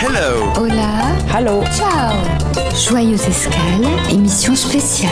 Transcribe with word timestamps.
Hello. 0.00 0.52
Hola. 0.56 1.16
Hello. 1.26 1.64
Ciao. 1.76 2.14
Joyeuse 2.72 3.26
escale, 3.26 3.84
émission 4.08 4.54
spéciale. 4.54 5.10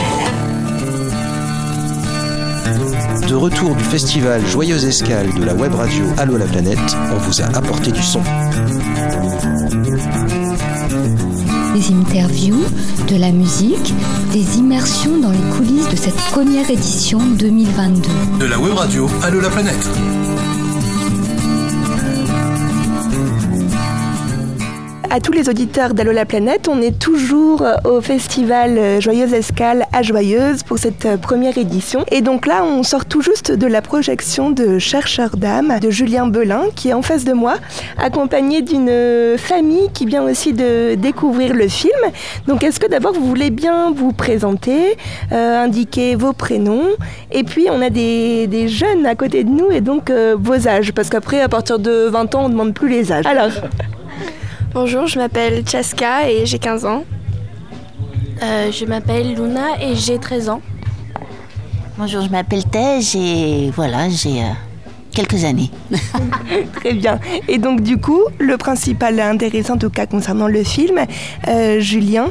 De 3.27 3.35
retour 3.35 3.75
du 3.75 3.83
festival 3.83 4.45
Joyeuse 4.47 4.85
Escale 4.85 5.33
de 5.33 5.43
la 5.43 5.53
web 5.53 5.75
radio 5.75 6.05
Allo 6.17 6.37
la 6.37 6.45
planète, 6.45 6.79
on 7.13 7.17
vous 7.17 7.41
a 7.41 7.45
apporté 7.47 7.91
du 7.91 8.01
son. 8.01 8.21
Des 11.75 11.93
interviews, 11.93 12.63
de 13.09 13.17
la 13.17 13.31
musique, 13.31 13.93
des 14.31 14.57
immersions 14.57 15.17
dans 15.17 15.31
les 15.31 15.55
coulisses 15.57 15.89
de 15.89 15.97
cette 15.97 16.15
première 16.31 16.69
édition 16.69 17.19
2022. 17.19 18.09
De 18.39 18.45
la 18.45 18.57
web 18.57 18.73
radio 18.73 19.09
Allo 19.21 19.41
la 19.41 19.49
planète. 19.49 19.89
À 25.09 25.19
tous 25.19 25.31
les 25.31 25.47
auditeurs 25.49 25.93
d'Allo 25.93 26.11
la 26.11 26.25
planète. 26.25 26.67
On 26.67 26.81
est 26.81 26.97
toujours 26.97 27.63
au 27.85 28.01
festival 28.01 29.01
Joyeuse 29.01 29.33
Escale 29.33 29.85
à 29.93 30.01
Joyeuse 30.01 30.63
pour 30.63 30.77
cette 30.77 31.19
première 31.21 31.57
édition. 31.57 32.03
Et 32.11 32.21
donc 32.21 32.45
là, 32.45 32.63
on 32.63 32.83
sort 32.83 33.05
tout 33.05 33.21
juste 33.21 33.51
de 33.51 33.67
la 33.67 33.81
projection 33.81 34.51
de 34.51 34.79
Chercheur 34.79 35.37
d'âme 35.37 35.79
de 35.79 35.89
Julien 35.89 36.27
Belin 36.27 36.65
qui 36.75 36.89
est 36.89 36.93
en 36.93 37.01
face 37.01 37.23
de 37.25 37.33
moi, 37.33 37.55
accompagné 37.97 38.61
d'une 38.61 39.37
famille 39.37 39.89
qui 39.93 40.05
vient 40.05 40.23
aussi 40.23 40.53
de 40.53 40.95
découvrir 40.95 41.53
le 41.53 41.67
film. 41.67 41.99
Donc 42.47 42.63
est-ce 42.63 42.79
que 42.79 42.87
d'abord 42.87 43.13
vous 43.13 43.25
voulez 43.25 43.49
bien 43.49 43.91
vous 43.91 44.11
présenter, 44.11 44.97
euh, 45.31 45.63
indiquer 45.63 46.15
vos 46.15 46.33
prénoms? 46.33 46.87
Et 47.31 47.43
puis 47.43 47.67
on 47.71 47.81
a 47.81 47.89
des, 47.89 48.47
des, 48.47 48.67
jeunes 48.67 49.05
à 49.05 49.15
côté 49.15 49.43
de 49.43 49.49
nous 49.49 49.71
et 49.71 49.81
donc 49.81 50.09
euh, 50.09 50.35
vos 50.37 50.67
âges 50.67 50.91
parce 50.91 51.09
qu'après 51.09 51.41
à 51.41 51.47
partir 51.47 51.79
de 51.79 52.07
20 52.09 52.35
ans 52.35 52.45
on 52.45 52.47
ne 52.47 52.53
demande 52.53 52.73
plus 52.73 52.89
les 52.89 53.11
âges. 53.11 53.25
Alors 53.25 53.49
Bonjour, 54.73 55.07
je 55.07 55.17
m'appelle 55.17 55.63
Chaska 55.67 56.29
et 56.29 56.45
j'ai 56.45 56.59
15 56.59 56.85
ans. 56.85 57.03
Euh, 58.43 58.71
je 58.71 58.85
m'appelle 58.85 59.33
Luna 59.33 59.81
et 59.81 59.95
j'ai 59.95 60.19
13 60.19 60.49
ans. 60.49 60.61
Bonjour, 61.97 62.21
je 62.21 62.29
m'appelle 62.29 62.63
Tej 62.65 63.15
et 63.15 63.71
voilà, 63.71 64.09
j'ai 64.09 64.41
euh, 64.41 64.47
quelques 65.11 65.45
années. 65.45 65.71
Très 66.75 66.93
bien. 66.93 67.19
Et 67.47 67.57
donc 67.57 67.81
du 67.81 67.97
coup, 67.97 68.21
le 68.39 68.57
principal 68.57 69.19
intéressant 69.19 69.75
en 69.75 69.77
tout 69.77 69.89
cas 69.89 70.05
concernant 70.05 70.47
le 70.47 70.63
film, 70.63 70.99
euh, 71.47 71.79
Julien, 71.79 72.27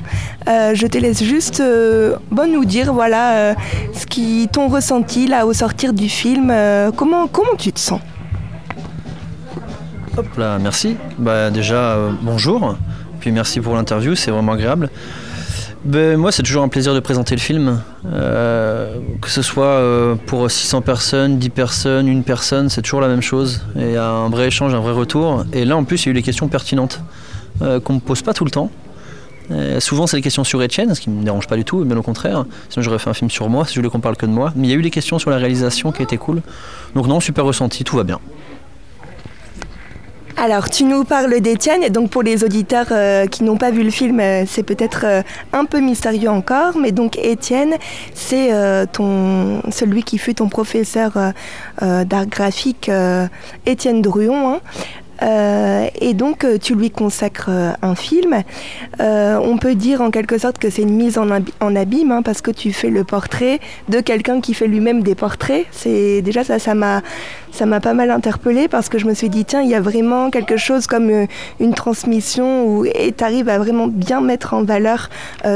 je 0.46 0.86
te 0.86 0.98
laisse 0.98 1.24
juste 1.24 1.62
bon, 2.30 2.52
nous 2.52 2.64
dire 2.66 2.92
voilà 2.92 3.54
ce 3.94 4.06
qui 4.06 4.48
t'ont 4.52 4.68
ressenti 4.68 5.26
là 5.26 5.46
au 5.46 5.54
sortir 5.54 5.94
du 5.94 6.08
film. 6.08 6.54
comment, 6.96 7.26
comment 7.28 7.56
tu 7.58 7.72
te 7.72 7.80
sens? 7.80 8.00
Hop 10.18 10.34
là, 10.38 10.58
merci. 10.58 10.96
Bah, 11.18 11.50
déjà, 11.50 11.92
euh, 11.92 12.10
bonjour. 12.22 12.74
Puis 13.20 13.32
merci 13.32 13.60
pour 13.60 13.74
l'interview, 13.74 14.14
c'est 14.14 14.30
vraiment 14.30 14.52
agréable. 14.52 14.88
Ben, 15.84 16.16
moi, 16.16 16.32
c'est 16.32 16.42
toujours 16.42 16.62
un 16.62 16.68
plaisir 16.68 16.94
de 16.94 17.00
présenter 17.00 17.34
le 17.34 17.40
film. 17.40 17.82
Euh, 18.06 18.96
que 19.20 19.28
ce 19.28 19.42
soit 19.42 19.66
euh, 19.66 20.14
pour 20.14 20.50
600 20.50 20.80
personnes, 20.80 21.38
10 21.38 21.50
personnes, 21.50 22.08
une 22.08 22.24
personne, 22.24 22.70
c'est 22.70 22.80
toujours 22.80 23.02
la 23.02 23.08
même 23.08 23.20
chose. 23.20 23.62
Et 23.76 23.82
il 23.82 23.92
y 23.92 23.96
a 23.96 24.08
un 24.08 24.30
vrai 24.30 24.46
échange, 24.46 24.72
un 24.72 24.80
vrai 24.80 24.92
retour. 24.92 25.44
Et 25.52 25.66
là, 25.66 25.76
en 25.76 25.84
plus, 25.84 26.04
il 26.04 26.06
y 26.06 26.08
a 26.08 26.10
eu 26.12 26.14
des 26.14 26.22
questions 26.22 26.48
pertinentes 26.48 27.02
qu'on 27.60 27.66
ne 27.66 27.94
me 27.94 28.00
pose 28.00 28.22
pas 28.22 28.32
tout 28.32 28.44
le 28.44 28.50
temps. 28.50 28.70
souvent, 29.80 30.06
c'est 30.06 30.16
des 30.16 30.22
questions 30.22 30.44
sur 30.44 30.62
Etienne, 30.62 30.94
ce 30.94 31.00
qui 31.00 31.10
ne 31.10 31.16
me 31.20 31.24
dérange 31.24 31.46
pas 31.46 31.56
du 31.56 31.64
tout, 31.64 31.84
bien 31.84 31.96
au 31.96 32.02
contraire. 32.02 32.46
Sinon, 32.70 32.82
j'aurais 32.82 32.98
fait 32.98 33.10
un 33.10 33.14
film 33.14 33.30
sur 33.30 33.50
moi 33.50 33.66
si 33.66 33.74
je 33.74 33.80
voulais 33.80 33.90
qu'on 33.90 34.00
parle 34.00 34.16
que 34.16 34.26
de 34.26 34.30
moi. 34.30 34.52
Mais 34.56 34.68
il 34.68 34.70
y 34.70 34.74
a 34.74 34.76
eu 34.76 34.82
des 34.82 34.90
questions 34.90 35.18
sur 35.18 35.30
la 35.30 35.36
réalisation 35.36 35.92
qui 35.92 36.02
étaient 36.02 36.18
cool. 36.18 36.40
Donc, 36.94 37.06
non, 37.06 37.20
super 37.20 37.44
ressenti, 37.44 37.84
tout 37.84 37.96
va 37.96 38.04
bien. 38.04 38.18
Alors, 40.38 40.68
tu 40.68 40.84
nous 40.84 41.04
parles 41.04 41.40
d'Étienne, 41.40 41.82
et 41.82 41.88
donc 41.88 42.10
pour 42.10 42.22
les 42.22 42.44
auditeurs 42.44 42.88
euh, 42.90 43.26
qui 43.26 43.42
n'ont 43.42 43.56
pas 43.56 43.70
vu 43.70 43.82
le 43.82 43.88
film, 43.88 44.20
euh, 44.20 44.44
c'est 44.46 44.62
peut-être 44.62 45.06
euh, 45.06 45.22
un 45.54 45.64
peu 45.64 45.80
mystérieux 45.80 46.28
encore, 46.28 46.76
mais 46.76 46.92
donc 46.92 47.16
Étienne, 47.16 47.76
c'est 48.12 48.50
ton 48.92 49.62
celui 49.70 50.02
qui 50.02 50.18
fut 50.18 50.34
ton 50.34 50.48
professeur 50.48 51.12
d'art 51.80 52.26
graphique, 52.26 52.90
Étienne 53.64 54.02
Druon. 54.02 54.54
Hein. 54.54 54.60
Euh, 55.22 55.88
et 56.00 56.14
donc 56.14 56.44
euh, 56.44 56.58
tu 56.58 56.74
lui 56.74 56.90
consacres 56.90 57.48
euh, 57.48 57.72
un 57.82 57.94
film. 57.94 58.42
on 58.98 59.58
peut 59.58 59.74
dire 59.74 60.00
en 60.00 60.10
quelque 60.10 60.38
sorte 60.38 60.58
que 60.58 60.70
c'est 60.70 60.82
une 60.82 60.94
mise 60.94 61.18
en, 61.18 61.30
abîme 61.76 62.12
hein, 62.12 62.22
parce 62.22 62.42
que 62.42 62.50
tu 62.50 62.72
fais 62.72 62.90
le 62.90 63.04
portrait 63.04 63.60
de 63.88 64.00
quelqu'un 64.00 64.40
qui 64.40 64.54
fait 64.54 64.66
lui-même 64.66 65.02
des 65.02 65.14
portraits. 65.14 65.66
C'est 65.70 66.22
déjà 66.22 66.44
ça, 66.44 66.58
ça 66.58 66.74
m'a 66.74 67.02
ça 67.52 67.64
m'a 67.64 67.80
pas 67.80 67.94
mal 67.94 68.10
interpellée 68.10 68.68
parce 68.68 68.88
que 68.88 68.98
je 68.98 69.06
me 69.06 69.14
suis 69.14 69.30
dit 69.30 69.44
tiens 69.44 69.62
il 69.62 69.70
y 69.70 69.74
a 69.74 69.80
vraiment 69.80 70.30
quelque 70.30 70.56
chose 70.56 70.86
comme 70.86 71.26
une 71.60 71.74
transmission 71.74 72.66
où 72.66 72.84
et 72.84 73.14
arrives 73.20 73.48
à 73.48 73.58
vraiment 73.58 73.86
bien 73.86 74.20
mettre 74.20 74.54
en 74.54 74.62
valeur 74.62 75.08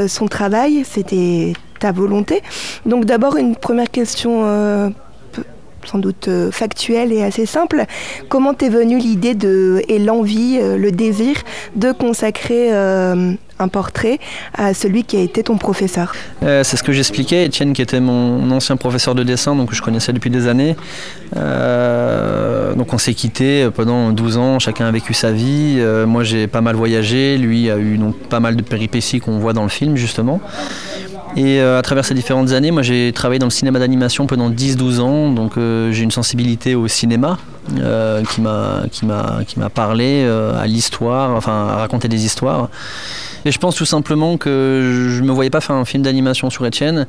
son 0.08 0.26
travail. 0.26 0.84
C'était 0.84 1.52
ta 1.78 1.92
volonté. 1.92 2.42
Donc 2.86 3.04
d'abord 3.04 3.36
une 3.36 3.56
première 3.56 3.90
question 3.90 4.44
sans 5.86 5.98
doute 5.98 6.28
euh, 6.28 6.50
factuel 6.50 7.12
et 7.12 7.22
assez 7.22 7.46
simple. 7.46 7.84
Comment 8.28 8.54
t'es 8.54 8.68
venue 8.68 8.98
l'idée 8.98 9.36
et 9.88 9.98
l'envie, 9.98 10.58
euh, 10.60 10.76
le 10.76 10.92
désir 10.92 11.36
de 11.76 11.92
consacrer 11.92 12.72
euh, 12.72 13.32
un 13.58 13.68
portrait 13.68 14.18
à 14.54 14.74
celui 14.74 15.04
qui 15.04 15.16
a 15.16 15.20
été 15.20 15.42
ton 15.42 15.56
professeur? 15.56 16.14
C'est 16.40 16.76
ce 16.76 16.82
que 16.82 16.92
j'expliquais. 16.92 17.44
Étienne, 17.44 17.72
qui 17.72 17.82
était 17.82 18.00
mon 18.00 18.50
ancien 18.50 18.76
professeur 18.76 19.14
de 19.14 19.22
dessin, 19.22 19.54
donc 19.54 19.70
que 19.70 19.74
je 19.74 19.82
connaissais 19.82 20.12
depuis 20.12 20.30
des 20.30 20.48
années. 20.48 20.76
donc 21.34 22.94
on 22.94 22.98
s'est 22.98 23.14
quitté 23.14 23.68
pendant 23.74 24.12
12 24.12 24.36
ans, 24.38 24.58
chacun 24.58 24.86
a 24.86 24.90
vécu 24.90 25.12
sa 25.12 25.32
vie. 25.32 25.78
moi 26.06 26.24
j'ai 26.24 26.46
pas 26.46 26.62
mal 26.62 26.74
voyagé, 26.74 27.36
lui 27.36 27.70
a 27.70 27.76
eu 27.76 27.98
donc, 27.98 28.16
pas 28.16 28.40
mal 28.40 28.56
de 28.56 28.62
péripéties 28.62 29.20
qu'on 29.20 29.38
voit 29.38 29.52
dans 29.52 29.64
le 29.64 29.68
film 29.68 29.96
justement. 29.96 30.40
Et 31.36 31.60
euh, 31.60 31.78
à 31.78 31.82
travers 31.82 32.04
ces 32.04 32.14
différentes 32.14 32.50
années, 32.52 32.70
moi 32.70 32.82
j'ai 32.82 33.12
travaillé 33.12 33.38
dans 33.38 33.46
le 33.46 33.50
cinéma 33.50 33.78
d'animation 33.78 34.26
pendant 34.26 34.50
10-12 34.50 35.00
ans, 35.00 35.30
donc 35.30 35.56
euh, 35.56 35.92
j'ai 35.92 36.02
une 36.02 36.10
sensibilité 36.10 36.74
au 36.74 36.88
cinéma 36.88 37.38
euh, 37.78 38.22
qui 38.24 38.40
m'a 38.40 39.70
parlé 39.72 40.24
à 40.24 40.66
l'histoire, 40.66 41.36
enfin 41.36 41.68
à 41.68 41.76
raconter 41.76 42.08
des 42.08 42.24
histoires. 42.24 42.68
Et 43.44 43.52
je 43.52 43.58
pense 43.58 43.76
tout 43.76 43.86
simplement 43.86 44.36
que 44.36 45.08
je 45.08 45.22
me 45.22 45.30
voyais 45.30 45.50
pas 45.50 45.60
faire 45.60 45.76
un 45.76 45.84
film 45.84 46.02
d'animation 46.02 46.50
sur 46.50 46.64
Etienne. 46.64 47.06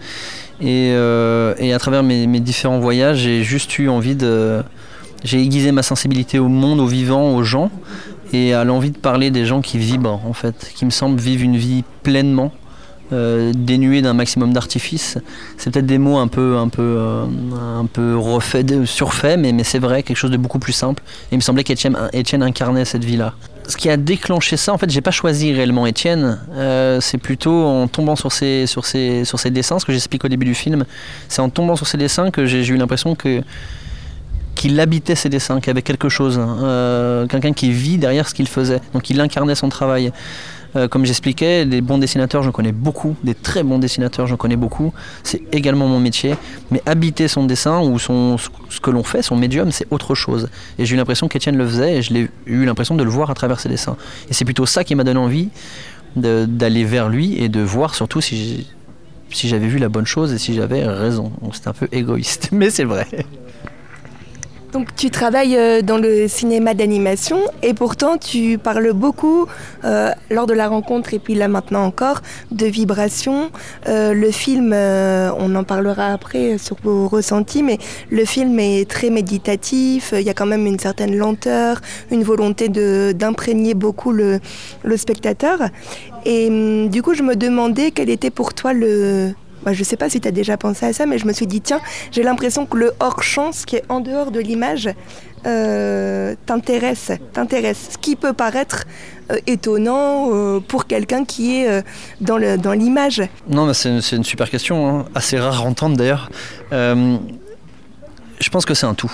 Et, 0.62 0.90
et 0.92 1.74
à 1.74 1.80
travers 1.80 2.04
mes, 2.04 2.26
mes 2.28 2.40
différents 2.40 2.80
voyages, 2.80 3.18
j'ai 3.18 3.44
juste 3.44 3.78
eu 3.80 3.90
envie 3.90 4.16
de 4.16 4.62
j'ai 5.24 5.40
aiguisé 5.40 5.72
ma 5.72 5.84
sensibilité 5.84 6.40
au 6.40 6.48
monde, 6.48 6.80
aux 6.80 6.88
vivants, 6.88 7.36
aux 7.36 7.44
gens, 7.44 7.70
et 8.34 8.54
à 8.54 8.64
l'envie 8.64 8.92
de 8.92 8.98
parler 8.98 9.30
des 9.30 9.46
gens 9.46 9.62
qui 9.62 9.78
vibrent 9.78 10.22
en 10.26 10.34
fait, 10.34 10.72
qui 10.74 10.86
me 10.86 10.90
semblent 10.90 11.20
vivre 11.20 11.44
une 11.44 11.58
vie 11.58 11.84
pleinement 12.04 12.52
euh, 13.14 13.52
dénué 13.54 14.02
d'un 14.02 14.14
maximum 14.14 14.54
d'artifice. 14.54 15.18
C'est 15.58 15.72
peut-être 15.72 15.86
des 15.86 15.98
mots 15.98 16.18
un 16.18 16.28
peu, 16.28 16.56
un 16.58 16.70
peu, 16.70 16.96
euh, 16.98 17.26
un 17.78 17.86
peu 17.86 18.18
surfaits, 18.86 19.38
mais, 19.38 19.52
mais 19.52 19.66
c'est 19.66 19.80
vrai, 19.80 20.02
quelque 20.04 20.18
chose 20.18 20.32
de 20.32 20.38
beaucoup 20.38 20.60
plus 20.60 20.72
simple. 20.72 21.04
Et 21.30 21.36
il 21.36 21.38
me 21.38 21.42
semblait 21.42 21.66
qu'Étienne 21.66 22.44
incarnait 22.44 22.86
cette 22.86 23.04
vie-là. 23.04 23.34
Ce 23.68 23.76
qui 23.76 23.90
a 23.90 23.98
déclenché 23.98 24.56
ça, 24.56 24.74
en 24.74 24.78
fait, 24.78 24.90
j'ai 24.90 25.02
pas 25.02 25.12
choisi 25.12 25.52
réellement 25.52 25.86
Étienne. 25.88 26.40
Euh, 26.54 27.02
c'est 27.02 27.18
plutôt 27.18 27.66
en 27.66 27.88
tombant 27.88 28.16
sur 28.16 28.32
ces, 28.32 28.66
sur 28.66 28.86
ces, 28.86 29.26
sur 29.26 29.40
ces 29.40 29.52
dessins, 29.52 29.78
ce 29.78 29.86
que 29.86 29.92
j'explique 29.92 30.24
au 30.24 30.30
début 30.30 30.46
du 30.46 30.56
film. 30.56 30.86
C'est 31.28 31.42
en 31.42 31.50
tombant 31.50 31.76
sur 31.76 31.88
ces 31.88 31.98
dessins 31.98 32.32
que 32.32 32.46
j'ai 32.46 32.66
eu 32.66 32.78
l'impression 32.78 33.16
que 33.16 33.42
qu'il 34.56 34.80
habitait 34.80 35.16
ses 35.16 35.30
dessins, 35.30 35.60
qu'il 35.60 35.72
avait 35.72 35.82
quelque 35.82 36.08
chose, 36.10 36.38
hein. 36.38 37.26
quelqu'un 37.30 37.54
qui 37.54 37.72
vit 37.72 37.98
derrière 37.98 38.28
ce 38.28 38.34
qu'il 38.34 38.48
faisait. 38.48 38.80
Donc 38.94 39.10
il 39.10 39.20
incarnait 39.20 39.56
son 39.56 39.70
travail. 39.70 40.12
Euh, 40.76 40.88
comme 40.88 41.06
j'expliquais, 41.06 41.66
des 41.66 41.82
bons 41.82 41.98
dessinateurs, 41.98 42.44
j'en 42.44 42.52
connais 42.52 42.72
beaucoup, 42.72 43.16
des 43.24 43.36
très 43.36 43.64
bons 43.64 43.80
dessinateurs, 43.80 44.28
j'en 44.28 44.38
connais 44.38 44.56
beaucoup. 44.56 44.94
C'est 45.24 45.42
également 45.52 45.88
mon 45.88 46.00
métier. 46.00 46.36
Mais 46.72 46.82
habiter 46.86 47.28
son 47.28 47.46
dessin 47.46 47.82
ou 47.82 48.00
son, 48.00 48.38
ce 48.38 48.80
que 48.80 48.90
l'on 48.90 49.04
fait, 49.04 49.22
son 49.22 49.36
médium, 49.36 49.72
c'est 49.72 49.88
autre 49.92 50.16
chose. 50.16 50.50
Et 50.80 50.86
j'ai 50.86 50.96
eu 50.96 50.98
l'impression 50.98 51.28
qu'Étienne 51.28 51.58
le 51.58 51.68
faisait 51.68 51.98
et 51.98 52.02
je 52.02 52.14
l'ai 52.14 52.30
eu 52.46 52.66
l'impression 52.66 52.96
de 52.96 53.04
le 53.04 53.10
voir 53.10 53.30
à 53.30 53.34
travers 53.34 53.60
ses 53.60 53.70
dessins. 53.70 53.98
Et 54.30 54.34
c'est 54.34 54.46
plutôt 54.46 54.66
ça 54.66 54.84
qui 54.84 54.96
m'a 54.96 55.04
donné 55.04 55.20
envie 55.20 55.50
d'aller 56.16 56.84
vers 56.84 57.08
lui 57.08 57.42
et 57.42 57.48
de 57.48 57.62
voir 57.62 57.96
surtout 57.96 58.20
si 58.20 58.68
j'avais 59.32 59.68
vu 59.68 59.78
la 59.78 59.88
bonne 59.88 60.06
chose 60.06 60.34
et 60.34 60.38
si 60.38 60.54
j'avais 60.54 60.86
raison. 60.86 61.32
C'est 61.54 61.68
un 61.68 61.74
peu 61.74 61.88
égoïste, 61.92 62.50
mais 62.52 62.70
c'est 62.70 62.84
vrai. 62.84 63.08
Donc 64.72 64.96
tu 64.96 65.10
travailles 65.10 65.58
euh, 65.58 65.82
dans 65.82 65.98
le 65.98 66.30
cinéma 66.30 66.74
d'animation 66.74 67.40
et 67.62 67.74
pourtant 67.74 68.18
tu 68.18 68.58
parles 68.58 68.94
beaucoup 68.94 69.48
euh, 69.84 70.12
lors 70.30 70.48
de 70.48 70.54
la 70.54 70.70
rencontre 70.70 71.14
et 71.14 71.20
puis 71.20 71.36
là 71.36 71.50
maintenant 71.50 71.84
encore 71.84 72.22
de 72.52 72.66
vibrations. 72.68 73.52
Euh, 73.88 74.14
le 74.14 74.32
film, 74.32 74.74
on 74.74 75.56
en 75.56 75.64
parlera 75.64 76.14
après 76.14 76.58
sur 76.58 76.78
vos 76.84 77.08
ressentis, 77.08 77.64
mais 77.64 77.80
le 78.10 78.24
film 78.24 78.60
est 78.60 78.90
très 78.90 79.10
méditatif, 79.10 80.14
il 80.18 80.22
y 80.22 80.30
a 80.30 80.34
quand 80.34 80.46
même 80.46 80.66
une 80.66 80.80
certaine 80.80 81.18
lenteur, 81.18 81.82
une 82.10 82.24
volonté 82.24 82.70
d'imprégner 82.70 83.74
beaucoup 83.74 84.12
le, 84.12 84.40
le 84.84 84.98
spectateur. 84.98 85.60
Et 86.26 86.48
hum, 86.48 86.90
du 86.90 87.02
coup 87.02 87.14
je 87.14 87.24
me 87.24 87.36
demandais 87.36 87.92
quel 87.92 88.10
était 88.10 88.30
pour 88.30 88.54
toi 88.54 88.72
le, 88.74 89.34
je 89.66 89.80
ne 89.80 89.84
sais 89.84 89.98
pas 89.98 90.10
si 90.10 90.20
tu 90.20 90.28
as 90.28 90.32
déjà 90.32 90.58
pensé 90.58 90.86
à 90.86 90.94
ça, 90.94 91.06
mais 91.06 91.18
je 91.18 91.26
me 91.26 91.34
suis 91.34 91.48
dit, 91.48 91.62
tiens, 91.62 91.80
j'ai 92.12 92.24
l'impression 92.24 92.66
que 92.66 92.78
le 92.78 92.94
hors-champ, 93.00 93.52
ce 93.52 93.66
qui 93.66 93.76
est 93.76 93.84
en 93.90 94.00
dehors 94.00 94.32
de 94.32 94.40
l'image, 94.40 94.90
euh, 95.46 96.36
t'intéresse. 96.46 97.12
Ce 97.92 97.98
qui 97.98 98.16
peut 98.16 98.34
paraître 98.34 98.86
euh, 99.32 99.38
étonnant 99.48 100.30
euh, 100.32 100.60
pour 100.60 100.86
quelqu'un 100.86 101.26
qui 101.26 101.56
est 101.56 101.84
dans 102.20 102.38
le 102.38 102.58
dans 102.58 102.74
l'image. 102.74 103.24
Non, 103.50 103.66
mais 103.66 103.74
c'est 103.74 103.90
une, 103.90 104.24
super 104.24 104.50
question, 104.50 105.00
hein. 105.00 105.06
assez 105.16 105.40
rare 105.40 105.62
à 105.62 105.66
entendre 105.66 105.98
d'ailleurs. 105.98 106.30
Je 106.72 108.50
pense 108.52 108.66
que 108.66 108.74
c'est 108.74 108.86
un 108.86 108.94
tout. 108.94 109.12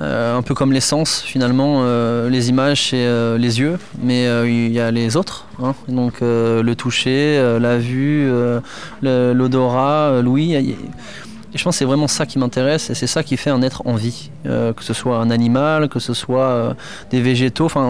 Euh, 0.00 0.36
un 0.36 0.42
peu 0.42 0.54
comme 0.54 0.72
l'essence, 0.72 1.20
finalement, 1.20 1.82
euh, 1.82 2.28
les 2.28 2.48
images 2.48 2.90
c'est 2.90 3.06
euh, 3.06 3.38
les 3.38 3.60
yeux, 3.60 3.78
mais 4.02 4.24
il 4.46 4.72
y 4.72 4.80
a 4.80 4.90
les 4.90 5.16
autres. 5.16 5.46
hein. 5.62 5.74
Donc 5.88 6.20
le 6.20 6.74
toucher, 6.74 7.58
la 7.60 7.78
vue, 7.78 8.30
l'odorat, 9.02 10.20
l'ouïe. 10.22 10.54
Et 10.54 11.58
je 11.58 11.64
pense 11.64 11.76
que 11.76 11.78
c'est 11.78 11.84
vraiment 11.84 12.08
ça 12.08 12.26
qui 12.26 12.38
m'intéresse 12.38 12.90
et 12.90 12.94
c'est 12.94 13.06
ça 13.06 13.22
qui 13.22 13.36
fait 13.36 13.50
un 13.50 13.62
être 13.62 13.86
en 13.86 13.94
vie. 13.94 14.30
Que 14.44 14.82
ce 14.82 14.92
soit 14.92 15.18
un 15.18 15.30
animal, 15.30 15.88
que 15.88 16.00
ce 16.00 16.14
soit 16.14 16.76
des 17.10 17.20
végétaux, 17.20 17.66
enfin, 17.66 17.84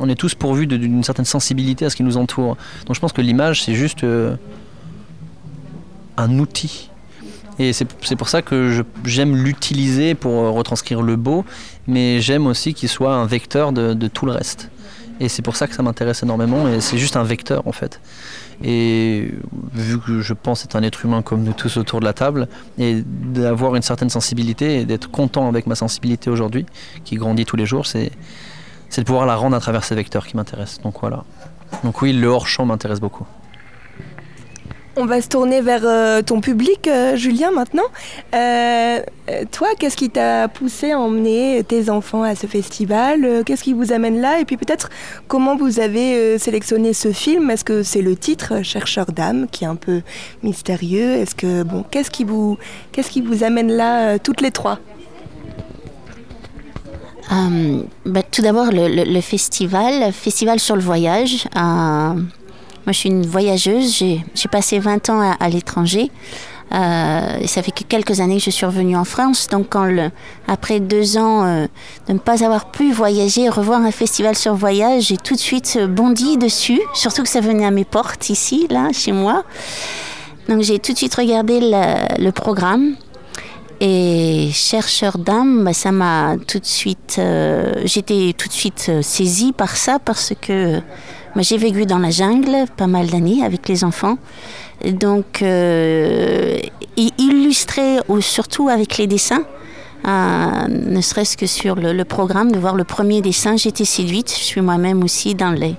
on, 0.00 0.08
est 0.08 0.14
tous 0.14 0.34
pourvus 0.34 0.66
d'une 0.66 1.02
certaine 1.02 1.24
sensibilité 1.24 1.84
à 1.86 1.90
ce 1.90 1.96
qui 1.96 2.02
nous 2.02 2.16
entoure. 2.16 2.56
Donc 2.86 2.94
je 2.94 3.00
pense 3.00 3.12
que 3.12 3.22
l'image, 3.22 3.62
c'est 3.62 3.74
juste 3.74 4.04
un 6.16 6.38
outil. 6.38 6.91
Et 7.58 7.72
c'est 7.72 8.16
pour 8.16 8.28
ça 8.28 8.42
que 8.42 8.84
j'aime 9.04 9.36
l'utiliser 9.36 10.14
pour 10.14 10.32
euh, 10.32 10.50
retranscrire 10.50 11.02
le 11.02 11.16
beau, 11.16 11.44
mais 11.86 12.20
j'aime 12.20 12.46
aussi 12.46 12.72
qu'il 12.72 12.88
soit 12.88 13.14
un 13.14 13.26
vecteur 13.26 13.72
de, 13.72 14.08
tout 14.08 14.26
le 14.26 14.32
reste. 14.32 14.70
Et 15.20 15.28
c'est 15.28 15.42
pour 15.42 15.56
ça 15.56 15.66
que 15.66 15.74
ça 15.74 15.82
m'intéresse 15.82 16.22
énormément, 16.22 16.66
et 16.66 16.80
c'est 16.80 16.98
juste 16.98 17.16
un 17.16 17.22
vecteur 17.22 17.66
en 17.68 17.72
fait. 17.72 18.00
Et 18.64 19.30
vu 19.74 20.00
que 20.00 20.20
je 20.20 20.32
pense 20.32 20.64
être 20.64 20.76
un 20.76 20.82
être 20.82 21.04
humain 21.04 21.22
comme 21.22 21.42
nous 21.42 21.52
tous 21.52 21.76
autour 21.76 22.00
de 22.00 22.04
la 22.04 22.14
table, 22.14 22.48
et 22.78 23.02
d'avoir 23.06 23.76
une 23.76 23.82
certaine 23.82 24.10
sensibilité, 24.10 24.80
et 24.80 24.84
d'être 24.84 25.10
content 25.10 25.48
avec 25.48 25.66
ma 25.66 25.74
sensibilité 25.74 26.30
aujourd'hui, 26.30 26.64
qui 27.04 27.16
grandit 27.16 27.44
tous 27.44 27.56
les 27.56 27.66
jours, 27.66 27.86
c'est 27.86 28.10
de 28.96 29.02
pouvoir 29.02 29.26
la 29.26 29.36
rendre 29.36 29.56
à 29.56 29.60
travers 29.60 29.84
ces 29.84 29.94
vecteurs 29.94 30.26
qui 30.26 30.36
m'intéressent. 30.36 30.80
Donc 30.80 31.00
voilà. 31.00 31.24
Donc 31.84 32.02
oui, 32.02 32.12
le 32.12 32.26
hors-champ 32.28 32.64
m'intéresse 32.64 33.00
beaucoup. 33.00 33.26
On 34.94 35.06
va 35.06 35.22
se 35.22 35.28
tourner 35.28 35.62
vers 35.62 35.80
euh, 35.84 36.20
ton 36.20 36.42
public, 36.42 36.86
euh, 36.86 37.16
Julien, 37.16 37.50
maintenant. 37.50 37.86
Euh, 38.34 39.00
toi, 39.50 39.68
qu'est-ce 39.78 39.96
qui 39.96 40.10
t'a 40.10 40.48
poussé 40.48 40.92
à 40.92 40.98
emmener 41.00 41.64
tes 41.66 41.88
enfants 41.88 42.22
à 42.22 42.34
ce 42.34 42.46
festival? 42.46 43.42
Qu'est-ce 43.46 43.64
qui 43.64 43.72
vous 43.72 43.92
amène 43.94 44.20
là? 44.20 44.38
Et 44.40 44.44
puis 44.44 44.58
peut-être 44.58 44.90
comment 45.28 45.56
vous 45.56 45.80
avez 45.80 46.38
sélectionné 46.38 46.92
ce 46.92 47.10
film? 47.10 47.50
Est-ce 47.50 47.64
que 47.64 47.82
c'est 47.82 48.02
le 48.02 48.16
titre, 48.16 48.62
Chercheur 48.62 49.06
d'âme, 49.06 49.46
qui 49.50 49.64
est 49.64 49.68
un 49.68 49.76
peu 49.76 50.02
mystérieux? 50.42 51.12
Est-ce 51.12 51.34
que 51.34 51.62
bon, 51.62 51.84
qu'est-ce 51.90 52.10
qui 52.10 52.24
vous, 52.24 52.58
qu'est-ce 52.92 53.10
qui 53.10 53.22
vous 53.22 53.44
amène 53.44 53.72
là, 53.72 54.18
toutes 54.18 54.42
les 54.42 54.50
trois? 54.50 54.78
Bah, 58.04 58.20
tout 58.30 58.42
d'abord, 58.42 58.66
le, 58.70 59.04
le- 59.04 59.20
festival, 59.22 60.12
festival 60.12 60.60
sur 60.60 60.76
le 60.76 60.82
voyage. 60.82 61.46
Moi, 62.86 62.92
je 62.92 62.98
suis 62.98 63.08
une 63.10 63.26
voyageuse. 63.26 63.96
J'ai 63.96 64.48
passé 64.50 64.78
20 64.78 65.10
ans 65.10 65.36
à, 65.38 65.48
l'étranger. 65.48 66.10
Euh, 66.74 67.38
et 67.38 67.46
ça 67.46 67.62
fait 67.62 67.70
que 67.70 67.84
quelques 67.84 68.20
années 68.20 68.38
que 68.38 68.44
je 68.44 68.50
suis 68.50 68.66
revenue 68.66 68.96
en 68.96 69.04
France. 69.04 69.46
Donc, 69.48 69.74
après 70.48 70.80
deux 70.80 71.16
ans 71.16 71.44
euh, 71.44 71.66
de 72.08 72.14
ne 72.14 72.18
pas 72.18 72.44
avoir 72.44 72.70
pu 72.70 72.92
voyager, 72.92 73.48
revoir 73.48 73.80
un 73.82 73.90
festival 73.90 74.34
sur 74.34 74.54
voyage, 74.54 75.04
j'ai 75.04 75.16
tout 75.16 75.34
de 75.34 75.40
suite 75.40 75.76
euh, 75.80 75.86
bondi 75.86 76.38
dessus. 76.38 76.80
Surtout 76.94 77.22
que 77.22 77.28
ça 77.28 77.40
venait 77.40 77.66
à 77.66 77.70
mes 77.70 77.84
portes 77.84 78.30
ici, 78.30 78.66
là, 78.68 78.88
chez 78.92 79.12
moi. 79.12 79.44
Donc, 80.48 80.62
j'ai 80.62 80.80
tout 80.80 80.92
de 80.92 80.98
suite 80.98 81.14
regardé 81.14 81.60
le, 81.60 82.30
programme. 82.30 82.96
Et 83.80 84.50
chercheur 84.52 85.18
d'âme, 85.18 85.64
bah, 85.64 85.72
ça 85.72 85.92
m'a 85.92 86.36
tout 86.48 86.58
de 86.58 86.66
suite, 86.66 87.20
j'étais 87.84 88.32
tout 88.36 88.46
de 88.46 88.52
suite 88.52 88.92
saisie 89.02 89.52
par 89.52 89.76
ça 89.76 89.98
parce 89.98 90.34
que 90.40 90.80
moi, 91.34 91.42
j'ai 91.42 91.56
vécu 91.56 91.86
dans 91.86 91.98
la 91.98 92.10
jungle 92.10 92.66
pas 92.76 92.86
mal 92.86 93.06
d'années 93.06 93.42
avec 93.44 93.68
les 93.68 93.84
enfants. 93.84 94.18
Donc, 94.84 95.42
euh, 95.42 96.58
illustrer 97.18 97.98
surtout 98.20 98.68
avec 98.68 98.98
les 98.98 99.06
dessins, 99.06 99.44
euh, 100.06 100.68
ne 100.68 101.00
serait-ce 101.00 101.36
que 101.36 101.46
sur 101.46 101.76
le, 101.76 101.92
le 101.92 102.04
programme, 102.04 102.52
de 102.52 102.58
voir 102.58 102.74
le 102.74 102.84
premier 102.84 103.22
dessin, 103.22 103.56
j'étais 103.56 103.84
séduite. 103.84 104.30
Je 104.36 104.44
suis 104.44 104.60
moi-même 104.60 105.02
aussi 105.04 105.34
dans 105.34 105.52
les, 105.52 105.76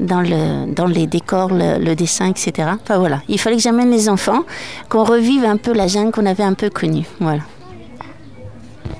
dans, 0.00 0.20
le, 0.20 0.72
dans 0.72 0.86
les 0.86 1.06
décors, 1.06 1.50
le, 1.50 1.78
le 1.78 1.94
dessin, 1.94 2.26
etc. 2.26 2.70
Enfin 2.82 2.98
voilà, 2.98 3.22
il 3.28 3.38
fallait 3.38 3.56
que 3.56 3.62
j'amène 3.62 3.90
les 3.90 4.08
enfants, 4.08 4.42
qu'on 4.88 5.04
revive 5.04 5.44
un 5.44 5.56
peu 5.56 5.72
la 5.72 5.86
jungle 5.86 6.10
qu'on 6.10 6.26
avait 6.26 6.42
un 6.42 6.54
peu 6.54 6.68
connue. 6.68 7.06
Voilà. 7.20 7.42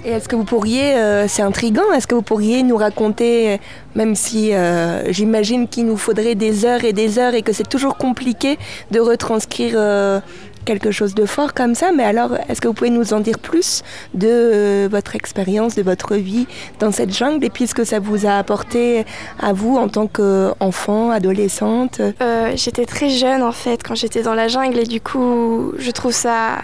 Et 0.04 0.10
est-ce 0.10 0.28
que 0.28 0.36
vous 0.36 0.44
pourriez, 0.44 0.94
euh, 0.94 1.28
c'est 1.28 1.42
intriguant, 1.42 1.92
est-ce 1.94 2.06
que 2.06 2.14
vous 2.14 2.22
pourriez 2.22 2.62
nous 2.62 2.76
raconter, 2.76 3.60
même 3.94 4.14
si 4.14 4.54
euh, 4.54 5.12
j'imagine 5.12 5.68
qu'il 5.68 5.86
nous 5.86 5.98
faudrait 5.98 6.34
des 6.34 6.64
heures 6.64 6.84
et 6.84 6.92
des 6.92 7.18
heures 7.18 7.34
et 7.34 7.42
que 7.42 7.52
c'est 7.52 7.68
toujours 7.68 7.96
compliqué 7.96 8.58
de 8.90 9.00
retranscrire 9.00 9.74
euh, 9.76 10.20
quelque 10.64 10.90
chose 10.90 11.14
de 11.14 11.26
fort 11.26 11.54
comme 11.54 11.74
ça, 11.74 11.90
mais 11.92 12.04
alors 12.04 12.36
est-ce 12.48 12.60
que 12.60 12.68
vous 12.68 12.74
pouvez 12.74 12.90
nous 12.90 13.12
en 13.12 13.20
dire 13.20 13.38
plus 13.38 13.82
de 14.14 14.28
euh, 14.28 14.88
votre 14.90 15.16
expérience, 15.16 15.74
de 15.74 15.82
votre 15.82 16.14
vie 16.14 16.46
dans 16.78 16.92
cette 16.92 17.12
jungle 17.12 17.44
et 17.44 17.50
puis 17.50 17.66
ce 17.66 17.74
que 17.74 17.84
ça 17.84 17.98
vous 17.98 18.26
a 18.26 18.32
apporté 18.32 19.04
à 19.38 19.52
vous 19.52 19.76
en 19.76 19.88
tant 19.88 20.06
qu'enfant, 20.06 21.10
adolescente? 21.10 22.00
Euh, 22.20 22.52
j'étais 22.56 22.86
très 22.86 23.10
jeune 23.10 23.42
en 23.42 23.52
fait 23.52 23.82
quand 23.82 23.94
j'étais 23.94 24.22
dans 24.22 24.34
la 24.34 24.48
jungle 24.48 24.78
et 24.78 24.86
du 24.86 25.00
coup 25.00 25.72
je 25.78 25.90
trouve 25.90 26.12
ça 26.12 26.58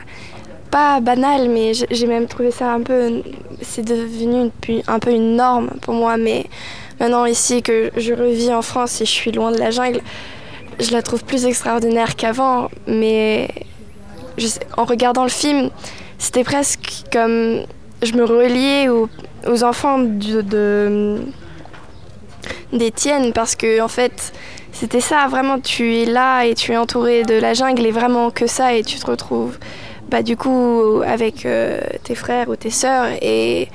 pas 0.66 1.00
banal 1.00 1.48
mais 1.48 1.72
j'ai 1.74 2.06
même 2.06 2.26
trouvé 2.26 2.50
ça 2.50 2.72
un 2.72 2.82
peu 2.82 3.22
c'est 3.62 3.82
devenu 3.82 4.50
un 4.86 4.98
peu 4.98 5.10
une 5.10 5.36
norme 5.36 5.70
pour 5.80 5.94
moi 5.94 6.16
mais 6.16 6.46
maintenant 7.00 7.24
ici 7.24 7.62
que 7.62 7.90
je 7.96 8.12
revis 8.12 8.52
en 8.52 8.62
France 8.62 9.00
et 9.00 9.06
je 9.06 9.10
suis 9.10 9.32
loin 9.32 9.52
de 9.52 9.58
la 9.58 9.70
jungle 9.70 10.00
je 10.78 10.92
la 10.92 11.02
trouve 11.02 11.24
plus 11.24 11.46
extraordinaire 11.46 12.16
qu'avant 12.16 12.68
mais 12.86 13.48
en 14.76 14.84
regardant 14.84 15.22
le 15.22 15.30
film 15.30 15.70
c'était 16.18 16.44
presque 16.44 17.04
comme 17.12 17.62
je 18.02 18.12
me 18.12 18.24
reliais 18.24 18.88
aux, 18.88 19.08
enfants 19.64 19.98
de 19.98 21.20
d'Étienne 22.72 23.32
parce 23.32 23.56
que 23.56 23.80
en 23.80 23.88
fait 23.88 24.32
c'était 24.72 25.00
ça 25.00 25.26
vraiment 25.28 25.58
tu 25.58 25.96
es 25.96 26.04
là 26.04 26.42
et 26.44 26.54
tu 26.54 26.72
es 26.72 26.76
entouré 26.76 27.22
de 27.22 27.34
la 27.34 27.54
jungle 27.54 27.86
et 27.86 27.90
vraiment 27.90 28.30
que 28.30 28.46
ça 28.46 28.74
et 28.74 28.82
tu 28.82 28.98
te 28.98 29.06
retrouves 29.06 29.56
bah 30.08 30.22
du 30.22 30.36
coup 30.36 31.02
avec 31.04 31.44
euh, 31.46 31.80
tes 32.04 32.14
frères 32.14 32.48
ou 32.48 32.56
tes 32.56 32.70
sœurs 32.70 33.08
et 33.20 33.68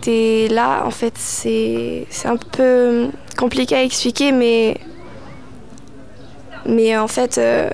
t'es 0.00 0.48
là 0.50 0.84
en 0.84 0.90
fait 0.90 1.14
c'est 1.16 2.06
un 2.24 2.36
peu 2.36 3.08
compliqué 3.36 3.74
à 3.74 3.82
expliquer 3.82 4.32
mais 4.32 4.76
mais 6.66 6.96
en 6.96 7.08
fait 7.08 7.38
euh, 7.38 7.68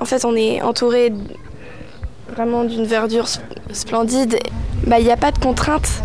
en 0.00 0.04
fait 0.04 0.24
on 0.24 0.34
est 0.36 0.62
entouré 0.62 1.12
vraiment 2.34 2.64
d'une 2.64 2.84
verdure 2.86 3.24
sp- 3.24 3.40
splendide. 3.72 4.38
Bah 4.86 4.98
il 4.98 5.04
n'y 5.04 5.12
a 5.12 5.16
pas 5.16 5.30
de 5.32 5.38
contraintes. 5.38 6.02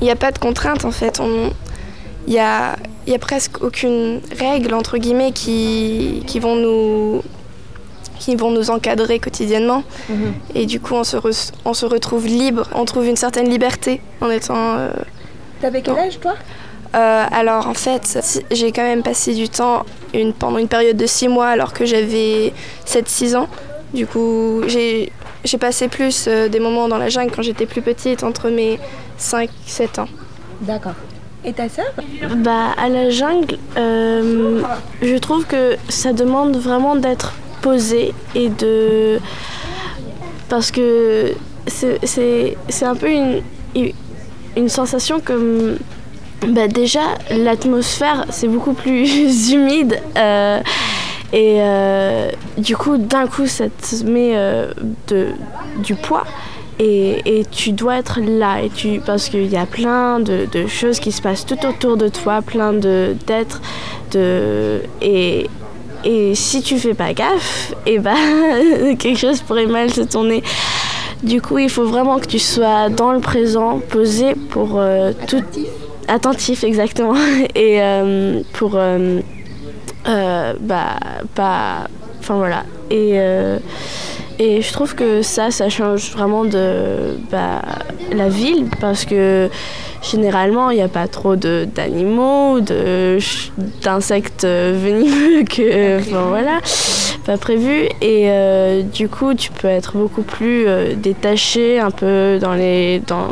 Il 0.00 0.04
n'y 0.04 0.10
a 0.10 0.16
pas 0.16 0.32
de 0.32 0.38
contraintes 0.38 0.84
en 0.84 0.90
fait. 0.90 1.20
Il 2.26 2.32
y 2.32 2.38
a, 2.38 2.76
y 3.06 3.14
a 3.14 3.18
presque 3.18 3.62
aucune 3.62 4.20
règle 4.38 4.74
entre 4.74 4.98
guillemets 4.98 5.32
qui, 5.32 6.22
qui 6.26 6.40
vont 6.40 6.56
nous 6.56 7.22
qui 8.18 8.36
vont 8.36 8.50
nous 8.50 8.70
encadrer 8.70 9.18
quotidiennement 9.18 9.82
et 10.54 10.66
du 10.66 10.80
coup 10.80 10.94
on 10.94 11.04
se, 11.04 11.16
re- 11.16 11.52
on 11.64 11.74
se 11.74 11.86
retrouve 11.86 12.26
libre 12.26 12.68
on 12.74 12.84
trouve 12.84 13.06
une 13.06 13.16
certaine 13.16 13.48
liberté 13.48 14.00
en 14.20 14.30
étant 14.30 14.54
euh, 14.78 14.90
T'avais 15.60 15.82
quel 15.82 15.98
âge 15.98 16.20
toi? 16.20 16.34
Euh, 16.94 17.24
alors 17.32 17.66
en 17.66 17.74
fait, 17.74 18.44
j'ai 18.52 18.70
quand 18.70 18.82
même 18.84 19.02
passé 19.02 19.34
du 19.34 19.48
temps 19.48 19.84
une, 20.12 20.32
pendant 20.32 20.58
une 20.58 20.68
période 20.68 20.96
de 20.96 21.06
6 21.06 21.26
mois 21.28 21.48
alors 21.48 21.72
que 21.72 21.84
j'avais 21.84 22.52
7-6 22.86 23.34
ans. 23.36 23.48
Du 23.92 24.06
coup, 24.06 24.62
j'ai 24.68 25.10
j'ai 25.42 25.58
passé 25.58 25.88
plus 25.88 26.26
euh, 26.28 26.48
des 26.48 26.60
moments 26.60 26.86
dans 26.86 26.98
la 26.98 27.08
jungle 27.08 27.32
quand 27.34 27.42
j'étais 27.42 27.66
plus 27.66 27.82
petite, 27.82 28.22
entre 28.22 28.48
mes 28.48 28.78
5-7 29.18 30.00
ans. 30.02 30.08
D'accord. 30.60 30.94
Et 31.44 31.52
ta 31.52 31.68
sœur? 31.68 31.86
Bah, 32.36 32.68
à 32.78 32.88
la 32.88 33.10
jungle, 33.10 33.58
euh, 33.76 34.62
je 35.02 35.16
trouve 35.16 35.46
que 35.46 35.76
ça 35.88 36.12
demande 36.12 36.56
vraiment 36.56 36.94
d'être 36.94 37.32
posé 37.64 38.12
et 38.34 38.50
de. 38.50 39.18
Parce 40.50 40.70
que 40.70 41.32
c'est 41.66 42.56
un 42.82 42.94
peu 42.94 43.10
une, 43.10 43.42
une 44.56 44.68
sensation 44.68 45.20
comme. 45.20 45.78
Bah, 46.46 46.68
déjà, 46.68 47.00
l'atmosphère, 47.30 48.26
c'est 48.28 48.48
beaucoup 48.48 48.74
plus 48.74 49.50
humide. 49.52 49.98
euh, 50.18 50.60
et 51.32 51.56
euh, 51.58 52.30
du 52.58 52.76
coup, 52.76 52.98
d'un 52.98 53.26
coup, 53.26 53.46
ça 53.46 53.64
te 53.68 54.04
met 54.04 54.32
euh, 54.34 54.72
de, 55.08 55.28
du 55.82 55.94
poids. 55.94 56.24
Et, 56.78 57.38
et 57.38 57.44
tu 57.46 57.72
dois 57.72 57.96
être 57.98 58.20
là 58.20 58.60
et 58.60 58.68
tu 58.68 59.00
parce 59.06 59.28
qu'il 59.28 59.46
y 59.46 59.56
a 59.56 59.64
plein 59.64 60.18
de, 60.18 60.48
de 60.50 60.66
choses 60.66 60.98
qui 60.98 61.12
se 61.12 61.22
passent 61.22 61.46
tout 61.46 61.64
autour 61.64 61.96
de 61.96 62.08
toi 62.08 62.42
plein 62.42 62.72
de 62.72 63.14
d'êtres 63.28 63.62
de 64.10 64.80
et 65.00 65.48
et 66.04 66.34
si 66.34 66.62
tu 66.62 66.78
fais 66.78 66.94
pas 66.94 67.12
gaffe 67.12 67.74
et 67.86 67.98
ben 67.98 68.16
quelque 68.98 69.18
chose 69.18 69.40
pourrait 69.40 69.66
mal 69.66 69.92
se 69.92 70.02
tourner 70.02 70.42
Du 71.22 71.40
coup, 71.40 71.58
il 71.58 71.70
faut 71.70 71.86
vraiment 71.86 72.18
que 72.18 72.26
tu 72.26 72.38
sois 72.38 72.90
dans 72.90 73.12
le 73.12 73.20
présent, 73.20 73.80
posé 73.88 74.34
pour 74.50 74.80
tout. 75.26 75.42
Attentif, 76.06 76.64
exactement. 76.64 77.14
Et 77.54 77.80
pour. 78.52 78.78
bah, 80.04 80.96
pas. 81.34 81.88
Enfin 82.20 82.34
voilà. 82.34 82.64
Et. 82.90 83.18
Et 84.38 84.62
je 84.62 84.72
trouve 84.72 84.94
que 84.94 85.22
ça, 85.22 85.50
ça 85.50 85.68
change 85.68 86.10
vraiment 86.12 86.44
de 86.44 87.16
bah, 87.30 87.62
la 88.12 88.28
ville 88.28 88.66
parce 88.80 89.04
que 89.04 89.48
généralement, 90.02 90.70
il 90.70 90.76
n'y 90.76 90.82
a 90.82 90.88
pas 90.88 91.06
trop 91.08 91.36
d'animaux, 91.36 92.60
d'insectes 93.82 94.44
venimeux 94.44 95.44
que, 95.48 96.00
enfin, 96.00 96.24
voilà, 96.28 96.60
pas 97.24 97.38
prévu. 97.38 97.88
Et 98.00 98.30
euh, 98.30 98.82
du 98.82 99.08
coup, 99.08 99.34
tu 99.34 99.50
peux 99.50 99.68
être 99.68 99.96
beaucoup 99.96 100.22
plus 100.22 100.66
euh, 100.66 100.94
détaché 100.94 101.78
un 101.78 101.90
peu 101.90 102.38
dans, 102.40 102.54
les, 102.54 103.00
dans, 103.06 103.28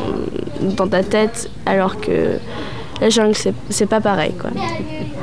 dans 0.61 0.87
ta 0.87 1.03
tête, 1.03 1.51
alors 1.67 2.01
que 2.01 2.39
la 3.01 3.09
jungle, 3.09 3.35
c'est 3.69 3.87
pas 3.87 4.01
pareil. 4.01 4.33
Quoi. 4.41 4.51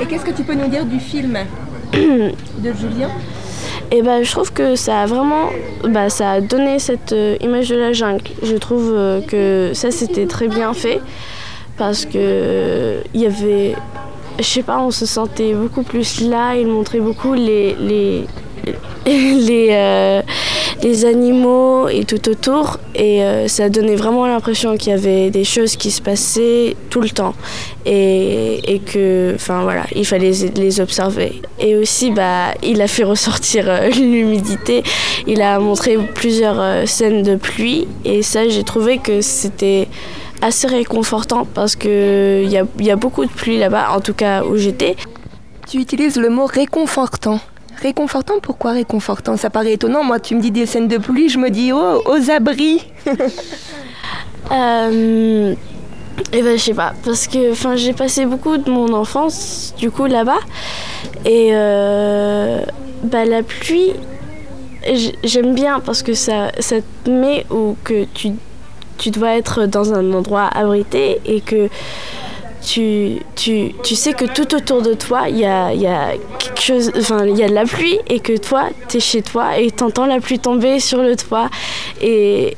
Et 0.01 0.05
qu'est-ce 0.05 0.25
que 0.25 0.31
tu 0.31 0.43
peux 0.43 0.55
nous 0.55 0.67
dire 0.67 0.85
du 0.85 0.99
film 0.99 1.37
de 1.93 2.73
Julien? 2.73 3.09
Et 3.91 4.01
ben, 4.01 4.23
je 4.23 4.31
trouve 4.31 4.53
que 4.53 4.75
ça 4.75 5.01
a 5.01 5.05
vraiment 5.05 5.49
bah, 5.83 6.09
ça 6.09 6.31
a 6.31 6.41
donné 6.41 6.79
cette 6.79 7.13
euh, 7.13 7.37
image 7.41 7.69
de 7.69 7.75
la 7.75 7.93
jungle. 7.93 8.23
Je 8.43 8.55
trouve 8.55 8.93
que 9.27 9.71
ça 9.73 9.91
c'était 9.91 10.27
très 10.27 10.47
bien 10.47 10.73
fait 10.73 11.01
parce 11.77 12.05
que 12.05 13.01
il 13.13 13.21
y 13.21 13.25
avait 13.25 13.75
je 14.37 14.43
sais 14.43 14.63
pas 14.63 14.79
on 14.79 14.91
se 14.91 15.05
sentait 15.05 15.53
beaucoup 15.53 15.83
plus 15.83 16.21
là 16.21 16.55
il 16.55 16.67
montrait 16.67 16.99
beaucoup 16.99 17.33
les 17.33 17.75
les 17.75 18.25
les, 19.05 19.69
euh, 19.71 20.21
les 20.81 21.05
animaux 21.05 21.87
et 21.89 22.05
tout 22.05 22.29
autour. 22.29 22.79
Et 22.95 23.23
euh, 23.23 23.47
ça 23.47 23.69
donnait 23.69 23.95
vraiment 23.95 24.27
l'impression 24.27 24.77
qu'il 24.77 24.91
y 24.91 24.95
avait 24.95 25.29
des 25.29 25.43
choses 25.43 25.75
qui 25.75 25.91
se 25.91 26.01
passaient 26.01 26.75
tout 26.89 27.01
le 27.01 27.09
temps. 27.09 27.33
Et, 27.85 28.81
que 28.85 29.33
enfin 29.35 29.63
voilà 29.63 29.83
il 29.95 30.05
fallait 30.05 30.31
les 30.55 30.79
observer. 30.79 31.41
Et 31.59 31.75
aussi 31.75 32.11
bah 32.11 32.53
il 32.63 32.81
a 32.81 32.87
fait 32.87 33.03
ressortir 33.03 33.65
euh, 33.67 33.89
l'humidité. 33.95 34.83
Il 35.27 35.41
a 35.41 35.59
montré 35.59 35.97
plusieurs 35.97 36.87
scènes 36.87 37.23
de 37.23 37.35
pluie. 37.35 37.87
Et 38.05 38.21
ça 38.21 38.47
j'ai 38.47 38.63
trouvé 38.63 38.97
que 38.97 39.21
c'était 39.21 39.87
assez 40.41 40.67
réconfortant 40.67 41.45
parce 41.53 41.75
qu'il 41.75 42.49
y 42.49 42.57
a, 42.57 42.65
y 42.79 42.91
a 42.91 42.95
beaucoup 42.95 43.25
de 43.25 43.31
pluie 43.31 43.57
là-bas, 43.57 43.91
en 43.91 43.99
tout 43.99 44.13
cas 44.13 44.43
où 44.43 44.55
j'étais. 44.55 44.95
Tu 45.67 45.77
utilises 45.77 46.17
le 46.17 46.29
mot 46.29 46.45
réconfortant. 46.45 47.39
Réconfortant, 47.81 48.39
pourquoi 48.41 48.71
réconfortant? 48.71 49.37
Ça 49.37 49.49
paraît 49.49 49.73
étonnant. 49.73 50.03
Moi, 50.03 50.19
tu 50.19 50.35
me 50.35 50.41
dis 50.41 50.51
des 50.51 50.65
scènes 50.65 50.87
de 50.87 50.97
pluie, 50.97 51.29
je 51.29 51.37
me 51.37 51.49
dis 51.49 51.71
oh, 51.71 52.01
aux 52.05 52.29
abris. 52.29 52.85
euh, 54.51 55.55
et 56.33 56.41
ben, 56.41 56.57
je 56.57 56.63
sais 56.63 56.73
pas, 56.73 56.93
parce 57.05 57.27
que 57.27 57.53
j'ai 57.75 57.93
passé 57.93 58.25
beaucoup 58.25 58.57
de 58.57 58.69
mon 58.69 58.91
enfance 58.93 59.73
du 59.77 59.91
coup 59.91 60.05
là-bas. 60.05 60.39
Et 61.25 61.49
euh, 61.53 62.61
bah, 63.03 63.23
la 63.23 63.43
pluie, 63.43 63.93
j'aime 65.23 65.55
bien 65.55 65.79
parce 65.79 66.03
que 66.03 66.13
ça, 66.13 66.51
ça 66.59 66.77
te 67.03 67.09
met 67.09 67.45
ou 67.49 67.75
que 67.83 68.05
tu 68.13 68.31
tu 68.99 69.11
dois 69.11 69.37
être 69.37 69.65
dans 69.65 69.93
un 69.93 70.13
endroit 70.13 70.49
abrité 70.53 71.21
et 71.25 71.39
que 71.39 71.69
tu, 72.61 73.21
sais 73.83 74.13
que 74.13 74.25
tout 74.25 74.55
autour 74.55 74.81
de 74.81 74.93
toi, 74.93 75.29
il 75.29 75.39
y 75.39 75.45
a 75.45 75.73
de 77.47 77.53
la 77.53 77.65
pluie 77.65 77.99
et 78.07 78.19
que 78.19 78.37
toi, 78.37 78.69
tu 78.87 78.97
es 78.97 78.99
chez 78.99 79.21
toi 79.21 79.57
et 79.57 79.71
tu 79.71 79.83
entends 79.83 80.05
la 80.05 80.19
pluie 80.19 80.39
tomber 80.39 80.79
sur 80.79 81.01
le 81.01 81.15
toit 81.15 81.49
et 82.01 82.55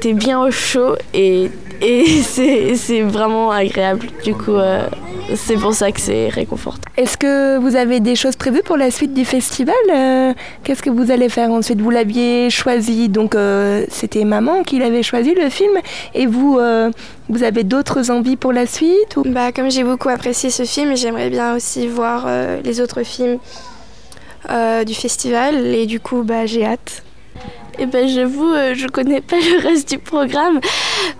tu 0.00 0.08
es 0.08 0.12
bien 0.12 0.40
au 0.40 0.50
chaud 0.50 0.96
et 1.14 1.50
et 1.80 2.22
c'est 2.76 3.02
vraiment 3.02 3.50
agréable. 3.50 4.08
Du 4.24 4.34
coup, 4.34 4.54
euh, 4.54 4.88
c'est 5.34 5.56
pour 5.56 5.74
ça 5.74 5.92
que 5.92 6.00
c'est 6.00 6.28
réconfortant. 6.28 6.90
Est-ce 6.96 7.16
que 7.16 7.58
vous 7.58 7.76
avez 7.76 8.00
des 8.00 8.16
choses 8.16 8.36
prévues 8.36 8.62
pour 8.64 8.76
la 8.76 8.90
suite 8.90 9.14
du 9.14 9.24
festival 9.24 9.74
euh, 9.92 10.32
Qu'est-ce 10.64 10.82
que 10.82 10.90
vous 10.90 11.10
allez 11.10 11.28
faire 11.28 11.50
ensuite? 11.50 11.80
Vous 11.80 11.90
l'aviez 11.90 12.50
choisi, 12.50 13.08
donc 13.08 13.34
euh, 13.34 13.84
c'était 13.88 14.24
maman 14.24 14.62
qui 14.62 14.78
l'avait 14.78 15.02
choisi 15.02 15.34
le 15.34 15.48
film, 15.48 15.72
et 16.14 16.26
vous, 16.26 16.58
vous 17.28 17.42
avez 17.42 17.64
d'autres 17.64 18.10
envies 18.10 18.36
pour 18.36 18.52
la 18.52 18.66
suite 18.66 19.16
ou... 19.16 19.22
bah, 19.22 19.52
Comme 19.52 19.70
j'ai 19.70 19.84
beaucoup 19.84 20.08
apprécié 20.08 20.50
ce 20.50 20.64
film, 20.64 20.96
j'aimerais 20.96 21.30
bien 21.30 21.54
aussi 21.54 21.86
voir 21.86 22.26
les 22.64 22.80
autres 22.80 23.02
films 23.02 23.38
du 24.86 24.94
festival, 24.94 25.54
et 25.66 25.86
du 25.86 26.00
coup, 26.00 26.22
bah, 26.22 26.46
j'ai 26.46 26.64
hâte. 26.64 27.02
Eh 27.80 27.86
ben 27.86 28.08
j'avoue, 28.08 28.52
euh, 28.52 28.74
je 28.74 28.88
connais 28.88 29.20
pas 29.20 29.36
le 29.36 29.62
reste 29.62 29.88
du 29.88 29.98
programme, 29.98 30.60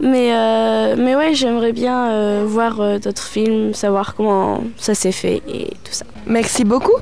mais 0.00 0.32
euh, 0.32 0.96
mais 0.98 1.14
ouais, 1.14 1.32
j'aimerais 1.32 1.72
bien 1.72 2.10
euh, 2.10 2.44
voir 2.46 2.98
d'autres 2.98 3.26
films, 3.28 3.74
savoir 3.74 4.16
comment 4.16 4.64
ça 4.76 4.94
s'est 4.94 5.12
fait 5.12 5.40
et 5.46 5.68
tout 5.84 5.92
ça. 5.92 6.04
Merci 6.26 6.64
beaucoup. 6.64 6.96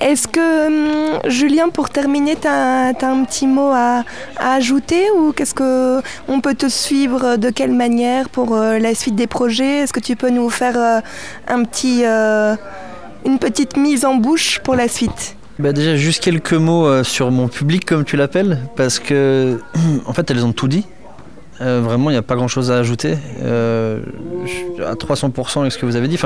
Est-ce 0.00 0.28
que 0.28 0.66
hum, 0.66 1.18
Julien, 1.26 1.68
pour 1.68 1.90
terminer, 1.90 2.36
tu 2.36 2.46
as, 2.46 2.94
un 3.02 3.24
petit 3.24 3.48
mot 3.48 3.70
à, 3.72 4.04
ajouter 4.38 5.10
ou 5.10 5.32
qu'est-ce 5.32 5.54
que 5.54 6.00
on 6.28 6.40
peut 6.40 6.54
te 6.54 6.68
suivre 6.68 7.36
de 7.36 7.50
quelle 7.50 7.72
manière 7.72 8.28
pour 8.28 8.54
la 8.54 8.94
suite 8.94 9.16
des 9.16 9.26
projets? 9.26 9.78
Est-ce 9.78 9.92
que 9.92 10.00
tu 10.00 10.14
peux 10.14 10.30
nous 10.30 10.48
faire 10.48 11.02
un 11.48 11.64
petit, 11.64 12.04
une 12.04 13.38
petite 13.38 13.76
mise 13.76 14.04
en 14.04 14.14
bouche 14.14 14.60
pour 14.60 14.76
la 14.76 14.86
suite? 14.86 15.36
Bah 15.62 15.72
déjà 15.72 15.94
juste 15.94 16.24
quelques 16.24 16.54
mots 16.54 16.88
euh, 16.88 17.04
sur 17.04 17.30
mon 17.30 17.46
public 17.46 17.84
comme 17.84 18.04
tu 18.04 18.16
l'appelles 18.16 18.58
parce 18.74 18.98
que 18.98 19.60
en 20.06 20.12
fait 20.12 20.28
elles 20.30 20.44
ont 20.44 20.52
tout 20.52 20.66
dit. 20.66 20.86
Euh, 21.60 21.80
vraiment 21.80 22.10
il 22.10 22.14
n'y 22.14 22.18
a 22.18 22.22
pas 22.22 22.34
grand 22.34 22.48
chose 22.48 22.72
à 22.72 22.78
ajouter. 22.78 23.16
Euh, 23.44 24.00
à 24.84 24.94
300% 24.94 25.60
avec 25.60 25.70
ce 25.70 25.78
que 25.78 25.86
vous 25.86 25.94
avez 25.94 26.08
dit. 26.08 26.18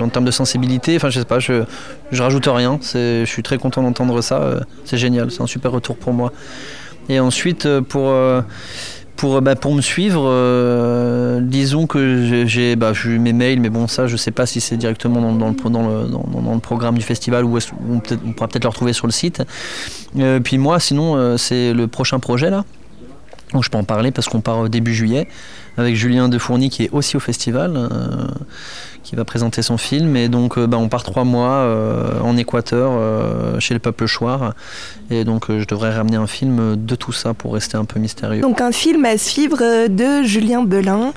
En 0.00 0.08
termes 0.08 0.24
de 0.24 0.30
sensibilité, 0.30 0.94
enfin 0.94 1.10
je 1.10 1.18
sais 1.18 1.24
pas, 1.24 1.40
je, 1.40 1.64
je 2.12 2.22
rajoute 2.22 2.46
rien. 2.46 2.78
Je 2.80 3.24
suis 3.26 3.42
très 3.42 3.58
content 3.58 3.82
d'entendre 3.82 4.20
ça. 4.20 4.60
c'est 4.84 4.98
génial, 4.98 5.32
c'est 5.32 5.42
un 5.42 5.48
super 5.48 5.72
retour 5.72 5.96
pour 5.96 6.12
moi. 6.12 6.32
Et 7.08 7.18
ensuite 7.18 7.68
pour 7.88 8.14
pour, 9.16 9.40
bah, 9.42 9.56
pour 9.56 9.74
me 9.74 9.80
suivre, 9.80 10.24
euh, 10.26 11.40
disons 11.40 11.86
que 11.86 12.44
j'ai 12.46 12.76
bah, 12.76 12.92
eu 13.04 13.18
mes 13.18 13.32
mails, 13.32 13.60
mais 13.60 13.70
bon, 13.70 13.88
ça, 13.88 14.06
je 14.06 14.16
sais 14.16 14.30
pas 14.30 14.46
si 14.46 14.60
c'est 14.60 14.76
directement 14.76 15.20
dans, 15.32 15.48
le, 15.48 15.70
dans, 15.70 15.88
le, 15.88 16.08
dans, 16.08 16.54
le, 16.54 16.60
programme 16.60 16.96
du 16.96 17.04
festival 17.04 17.44
ou 17.44 17.58
on, 17.58 17.96
on, 17.96 18.32
pourra 18.32 18.48
peut-être 18.48 18.64
le 18.64 18.68
retrouver 18.68 18.92
sur 18.92 19.06
le 19.06 19.12
site. 19.12 19.42
Euh, 20.18 20.40
puis 20.40 20.58
moi, 20.58 20.80
sinon, 20.80 21.16
euh, 21.16 21.36
c'est 21.36 21.72
le 21.72 21.88
prochain 21.88 22.18
projet 22.18 22.50
là. 22.50 22.64
Donc 23.52 23.64
je 23.64 23.70
peux 23.70 23.78
en 23.78 23.84
parler 23.84 24.10
parce 24.10 24.28
qu'on 24.28 24.40
part 24.40 24.68
début 24.68 24.94
juillet 24.94 25.28
avec 25.76 25.96
Julien 25.96 26.28
Defourny 26.28 26.70
qui 26.70 26.84
est 26.84 26.90
aussi 26.92 27.16
au 27.16 27.20
festival 27.20 27.88
qui 29.06 29.14
va 29.14 29.24
présenter 29.24 29.62
son 29.62 29.78
film. 29.78 30.16
Et 30.16 30.28
donc, 30.28 30.58
euh, 30.58 30.66
bah, 30.66 30.78
on 30.78 30.88
part 30.88 31.04
trois 31.04 31.24
mois 31.24 31.52
euh, 31.52 32.20
en 32.22 32.36
Équateur, 32.36 32.90
euh, 32.92 33.60
chez 33.60 33.72
le 33.72 33.80
peuple 33.80 34.06
Chouard. 34.06 34.54
Et 35.10 35.24
donc, 35.24 35.44
je 35.48 35.64
devrais 35.64 35.94
ramener 35.94 36.16
un 36.16 36.26
film 36.26 36.74
de 36.76 36.94
tout 36.96 37.12
ça 37.12 37.32
pour 37.32 37.54
rester 37.54 37.76
un 37.76 37.84
peu 37.84 38.00
mystérieux. 38.00 38.42
Donc, 38.42 38.60
un 38.60 38.72
film 38.72 39.04
à 39.04 39.16
suivre 39.16 39.86
de 39.86 40.24
Julien 40.24 40.64
Belin. 40.64 41.12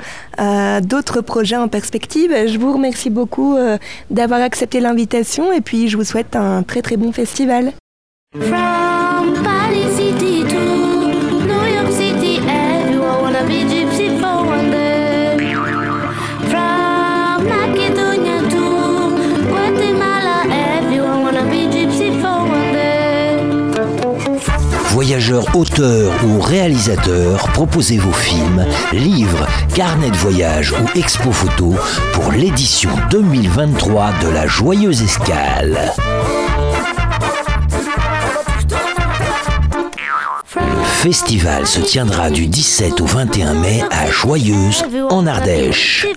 D'autres 0.82 1.22
projets 1.22 1.58
en 1.58 1.68
perspective. 1.68 2.32
Je 2.48 2.58
vous 2.60 2.72
remercie 2.72 3.10
beaucoup 3.10 3.58
d'avoir 4.12 4.42
accepté 4.42 4.80
l'invitation 4.80 5.52
et 5.52 5.62
puis 5.62 5.90
je 5.90 5.98
vous 5.98 6.04
souhaite 6.04 6.36
un 6.36 6.62
très 6.62 6.82
très 6.82 6.98
bon 6.98 7.12
festival. 7.12 7.74
Voyageurs, 25.00 25.56
auteurs 25.56 26.12
ou 26.26 26.42
réalisateurs, 26.42 27.48
proposez 27.54 27.98
vos 27.98 28.12
films, 28.12 28.66
livres, 28.92 29.48
carnets 29.74 30.12
de 30.12 30.18
voyage 30.18 30.74
ou 30.74 31.00
expo 31.00 31.32
photo 31.32 31.74
pour 32.12 32.34
l'édition 32.34 32.90
2023 33.10 34.12
de 34.22 34.28
la 34.28 34.46
Joyeuse 34.46 35.02
Escale. 35.02 35.94
Le 40.54 40.84
festival 40.84 41.66
se 41.66 41.80
tiendra 41.80 42.30
du 42.30 42.48
17 42.48 43.00
au 43.00 43.06
21 43.06 43.54
mai 43.54 43.82
à 43.92 44.12
Joyeuse, 44.12 44.84
en 45.10 45.26
Ardèche. 45.26 46.08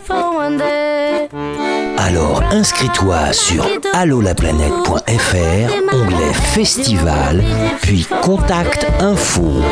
Alors 2.05 2.43
inscris-toi 2.51 3.33
sur 3.33 3.65
allolaplanète.fr, 3.95 5.95
onglet 5.95 6.33
Festival, 6.33 7.45
puis 7.81 8.05
Contact 8.23 8.89
Info. 8.99 9.63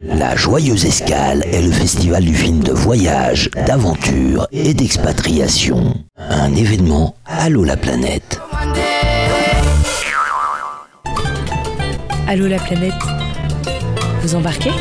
La 0.00 0.34
Joyeuse 0.34 0.84
Escale 0.84 1.44
est 1.44 1.62
le 1.62 1.70
festival 1.70 2.24
du 2.24 2.34
film 2.34 2.64
de 2.64 2.72
voyage, 2.72 3.48
d'aventure 3.64 4.48
et 4.50 4.74
d'expatriation. 4.74 5.94
Un 6.18 6.52
événement 6.56 7.14
Allo 7.24 7.62
la 7.62 7.76
planète. 7.76 8.40
Allô 12.26 12.48
la 12.48 12.58
planète. 12.58 12.94
Vous 14.22 14.34
embarquez? 14.34 14.72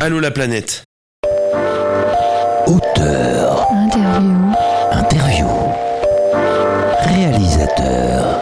Allô 0.00 0.18
la 0.18 0.32
planète. 0.32 0.82
Auteur. 2.66 3.68
Interview. 3.72 4.52
Interview. 4.90 5.46
Réalisateur. 7.04 8.40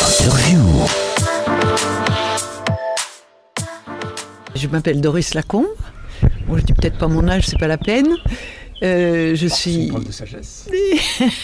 Interview. 0.00 0.58
Je 4.56 4.66
m'appelle 4.66 5.00
Doris 5.00 5.34
Lacombe. 5.34 5.66
Bon, 6.48 6.56
je 6.56 6.62
dis 6.62 6.72
peut-être 6.72 6.98
pas 6.98 7.06
mon 7.06 7.28
âge, 7.28 7.46
c'est 7.46 7.58
pas 7.58 7.68
la 7.68 7.78
peine. 7.78 8.08
Euh, 8.82 9.34
je 9.34 9.46
suis. 9.48 9.88
de 9.90 10.12
sagesse. 10.12 10.68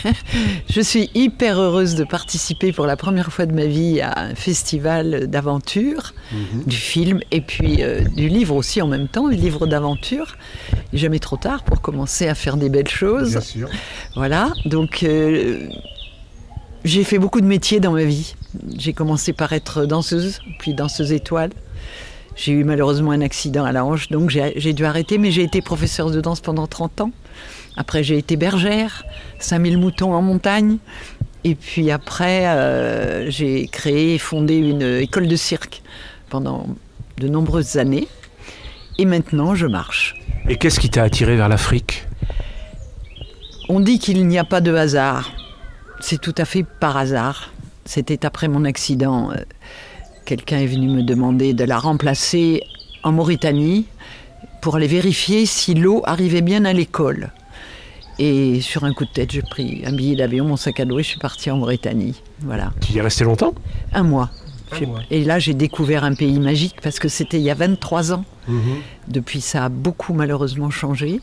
je 0.71 0.81
suis 0.81 1.11
hyper 1.15 1.59
heureuse 1.59 1.95
de 1.97 2.05
participer 2.05 2.73
pour 2.73 2.87
la 2.87 2.97
première 2.97 3.33
fois 3.33 3.47
de 3.47 3.53
ma 3.53 3.67
vie 3.67 4.01
à 4.01 4.19
un 4.21 4.35
festival 4.35 5.27
d'aventure, 5.29 6.15
Mhm. 6.33 6.63
du 6.67 6.77
film 6.77 7.21
et 7.31 7.41
puis 7.41 7.83
euh, 7.83 8.01
du 8.03 8.29
livre 8.29 8.55
aussi 8.55 8.81
en 8.83 8.87
même 8.87 9.09
temps, 9.09 9.29
du 9.29 9.37
livre 9.37 9.67
d'aventure. 9.67 10.37
Jamais 10.93 11.19
trop 11.19 11.37
tard 11.37 11.65
pour 11.65 11.81
commencer 11.81 12.29
à 12.29 12.35
faire 12.35 12.57
des 12.57 12.69
belles 12.69 12.89
choses. 12.89 13.33
Bien 13.33 13.41
sûr. 13.41 13.69
Voilà, 14.15 14.53
donc 14.65 15.03
euh, 15.03 15.67
j'ai 16.85 17.03
fait 17.05 17.19
beaucoup 17.19 17.41
de 17.41 17.47
métiers 17.47 17.81
dans 17.81 17.93
ma 17.93 18.05
vie. 18.05 18.35
J'ai 18.79 18.93
commencé 18.93 19.33
par 19.33 19.53
être 19.53 19.87
danseuse, 19.87 20.39
puis 20.61 20.75
danseuse 20.75 21.13
étoile. 21.13 21.51
J'ai 22.37 22.53
eu 22.53 22.65
malheureusement 22.65 23.13
un 23.13 23.21
accident 23.21 23.65
à 23.65 23.71
la 23.73 23.85
hanche, 23.85 24.09
donc 24.09 24.31
j'ai 24.31 24.73
dû 24.73 24.85
arrêter, 24.85 25.19
mais 25.19 25.31
j'ai 25.31 25.43
été 25.43 25.61
professeure 25.63 26.11
de 26.11 26.21
danse 26.21 26.41
pendant 26.41 26.67
30 26.67 27.01
ans. 27.03 27.11
Après, 27.77 28.03
j'ai 28.05 28.19
été 28.19 28.37
bergère, 28.37 29.05
5000 29.39 29.79
moutons 29.79 30.15
en 30.15 30.23
montagne. 30.23 30.79
Et 31.45 31.55
puis 31.55 31.91
après, 31.91 32.47
euh, 32.47 33.31
j'ai 33.31 33.67
créé 33.69 34.15
et 34.15 34.19
fondé 34.19 34.57
une 34.57 34.83
école 34.83 35.29
de 35.29 35.37
cirque 35.37 35.83
pendant 36.31 36.67
de 37.19 37.29
nombreuses 37.29 37.77
années. 37.77 38.09
Et 38.99 39.05
maintenant, 39.05 39.55
je 39.55 39.67
marche. 39.67 40.15
Et 40.49 40.57
qu'est-ce 40.57 40.81
qui 40.81 40.89
t'a 40.89 41.03
attiré 41.03 41.37
vers 41.37 41.49
l'Afrique? 41.49 42.07
On 43.69 43.81
dit 43.81 43.99
qu'il 43.99 44.27
n'y 44.27 44.39
a 44.39 44.45
pas 44.45 44.61
de 44.61 44.75
hasard. 44.75 45.33
C'est 46.01 46.21
tout 46.21 46.35
à 46.39 46.45
fait 46.45 46.65
par 46.65 46.97
hasard. 46.97 47.53
C'était 47.85 48.25
après 48.25 48.49
mon 48.49 48.65
accident. 48.65 49.31
euh, 49.33 49.37
Quelqu'un 50.25 50.59
est 50.59 50.67
venu 50.67 50.89
me 50.89 51.03
demander 51.03 51.53
de 51.53 51.65
la 51.65 51.79
remplacer 51.79 52.63
en 53.03 53.13
Mauritanie 53.13 53.87
pour 54.63 54.77
aller 54.77 54.87
vérifier 54.87 55.45
si 55.45 55.75
l'eau 55.75 56.03
arrivait 56.07 56.41
bien 56.41 56.65
à 56.65 56.73
l'école. 56.73 57.31
Et 58.19 58.61
sur 58.61 58.85
un 58.85 58.93
coup 58.93 59.05
de 59.05 59.11
tête, 59.11 59.33
j'ai 59.33 59.43
pris 59.43 59.83
un 59.87 59.93
billet 59.93 60.15
d'avion, 60.17 60.45
mon 60.45 60.57
sac 60.57 60.79
à 60.81 60.85
dos 60.85 60.99
et 60.99 61.03
je 61.03 61.09
suis 61.09 61.19
partie 61.19 61.51
en 61.51 61.57
Mauritanie. 61.59 62.15
Voilà. 62.41 62.73
Tu 62.81 62.93
y 62.93 62.99
es 62.99 63.01
resté 63.03 63.25
longtemps? 63.25 63.55
Un 63.93 64.05
mois. 64.05 64.31
Un 64.73 64.79
J'ai- 64.79 64.87
mois. 64.87 65.01
Et 65.11 65.25
là, 65.25 65.39
j'ai 65.41 65.55
découvert 65.55 66.05
un 66.05 66.15
pays 66.15 66.39
magique 66.39 66.77
parce 66.83 66.99
que 67.01 67.09
c'était 67.09 67.39
il 67.39 67.43
y 67.43 67.51
a 67.51 67.55
23 67.55 68.13
ans. 68.13 68.25
Mhm. 68.47 68.61
Depuis, 69.09 69.41
ça 69.41 69.65
a 69.65 69.69
beaucoup 69.69 70.15
malheureusement 70.15 70.71
changé. 70.71 71.21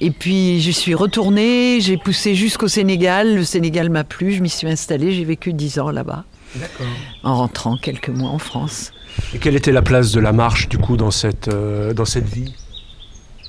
Et 0.00 0.12
puis, 0.12 0.60
je 0.60 0.70
suis 0.70 0.94
retournée, 0.94 1.80
j'ai 1.80 1.96
poussé 1.96 2.36
jusqu'au 2.36 2.68
Sénégal. 2.68 3.34
Le 3.34 3.42
Sénégal 3.42 3.90
m'a 3.90 4.04
plu, 4.04 4.32
je 4.32 4.40
m'y 4.40 4.48
suis 4.48 4.68
installée, 4.68 5.10
j'ai 5.12 5.24
vécu 5.24 5.52
10 5.52 5.80
ans 5.80 5.90
là-bas, 5.90 6.24
D'accord. 6.54 6.86
en 7.24 7.34
rentrant 7.38 7.76
quelques 7.76 8.08
mois 8.10 8.30
en 8.30 8.38
France. 8.38 8.92
Et 9.34 9.38
quelle 9.38 9.56
était 9.56 9.72
la 9.72 9.82
place 9.82 10.12
de 10.12 10.20
la 10.20 10.32
marche, 10.32 10.68
du 10.68 10.78
coup, 10.78 10.96
dans 10.96 11.10
cette, 11.10 11.48
euh, 11.48 11.92
dans 11.92 12.04
cette 12.04 12.28
vie? 12.28 12.54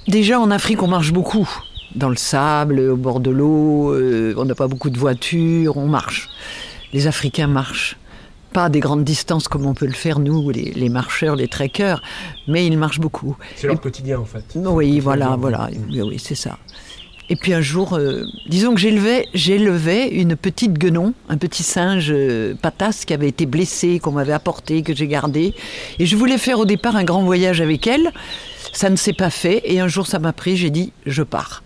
Déjà, 0.08 0.40
en 0.40 0.50
Afrique, 0.50 0.82
on 0.82 0.88
marche 0.88 1.12
beaucoup. 1.14 1.48
Dans 1.96 2.10
le 2.10 2.16
sable, 2.16 2.80
au 2.80 2.96
bord 2.96 3.20
de 3.20 3.32
l'eau, 3.32 3.94
euh, 3.94 4.34
on 4.38 4.46
n'a 4.46 4.56
pas 4.56 4.68
beaucoup 4.68 4.90
de 4.90 5.00
voitures, 5.00 5.78
on 5.78 5.88
marche. 5.88 6.30
Les 6.94 7.08
Africains 7.08 7.48
marchent. 7.48 7.98
Pas 8.54 8.66
à 8.66 8.70
des 8.70 8.80
grandes 8.80 9.04
distances 9.04 9.48
comme 9.48 9.66
on 9.66 9.74
peut 9.74 9.86
le 9.86 9.94
faire, 9.94 10.20
nous, 10.20 10.50
les, 10.50 10.72
les 10.72 10.90
marcheurs, 10.90 11.36
les 11.36 11.48
trekkers, 11.48 12.02
mais 12.48 12.66
ils 12.66 12.78
marchent 12.78 13.00
beaucoup. 13.00 13.38
C'est 13.56 13.68
leur 13.68 13.80
quotidien, 13.80 14.20
en 14.20 14.26
fait. 14.26 14.44
Oui, 14.56 15.00
voilà, 15.00 15.36
voilà, 15.40 15.70
oui, 15.90 16.02
oui, 16.02 16.20
c'est 16.20 16.36
ça. 16.36 16.58
Et 17.32 17.36
puis 17.36 17.54
un 17.54 17.62
jour, 17.62 17.94
euh, 17.94 18.24
disons 18.48 18.74
que 18.74 18.80
j'élevais, 18.80 19.28
j'élevais 19.36 20.08
une 20.10 20.36
petite 20.36 20.74
guenon, 20.74 21.14
un 21.30 21.38
petit 21.38 21.62
singe 21.62 22.08
euh, 22.10 22.56
patasse 22.60 23.06
qui 23.06 23.14
avait 23.14 23.28
été 23.28 23.46
blessé, 23.46 24.00
qu'on 24.00 24.14
m'avait 24.14 24.34
apporté, 24.34 24.82
que 24.82 24.96
j'ai 24.96 25.08
gardé. 25.08 25.54
Et 26.00 26.08
je 26.08 26.16
voulais 26.16 26.40
faire 26.40 26.58
au 26.58 26.66
départ 26.66 26.96
un 26.96 27.04
grand 27.04 27.22
voyage 27.22 27.62
avec 27.62 27.86
elle. 27.86 28.12
Ça 28.74 28.90
ne 28.90 28.96
s'est 28.96 29.14
pas 29.14 29.30
fait. 29.30 29.62
Et 29.66 29.80
un 29.80 29.88
jour, 29.88 30.08
ça 30.08 30.18
m'a 30.18 30.34
pris, 30.34 30.58
j'ai 30.58 30.72
dit, 30.72 30.92
je 31.06 31.22
pars. 31.22 31.62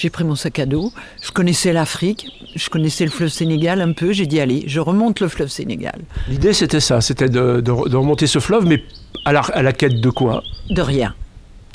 J'ai 0.00 0.08
pris 0.08 0.24
mon 0.24 0.34
sac 0.34 0.58
à 0.58 0.64
dos. 0.64 0.94
Je 1.22 1.30
connaissais 1.30 1.74
l'Afrique, 1.74 2.26
je 2.56 2.70
connaissais 2.70 3.04
le 3.04 3.10
fleuve 3.10 3.28
Sénégal 3.28 3.82
un 3.82 3.92
peu. 3.92 4.12
J'ai 4.12 4.24
dit, 4.24 4.40
allez, 4.40 4.64
je 4.66 4.80
remonte 4.80 5.20
le 5.20 5.28
fleuve 5.28 5.48
Sénégal. 5.50 6.00
L'idée, 6.26 6.54
c'était 6.54 6.80
ça, 6.80 7.02
c'était 7.02 7.28
de, 7.28 7.60
de- 7.60 7.60
de 7.88 7.96
remonter 7.96 8.26
ce 8.26 8.38
fleuve, 8.38 8.64
mais 8.64 8.82
à 9.26 9.32
la, 9.34 9.40
à 9.40 9.60
la 9.60 9.74
quête 9.74 10.00
de 10.00 10.08
quoi? 10.08 10.42
De 10.70 10.80
rien. 10.80 11.14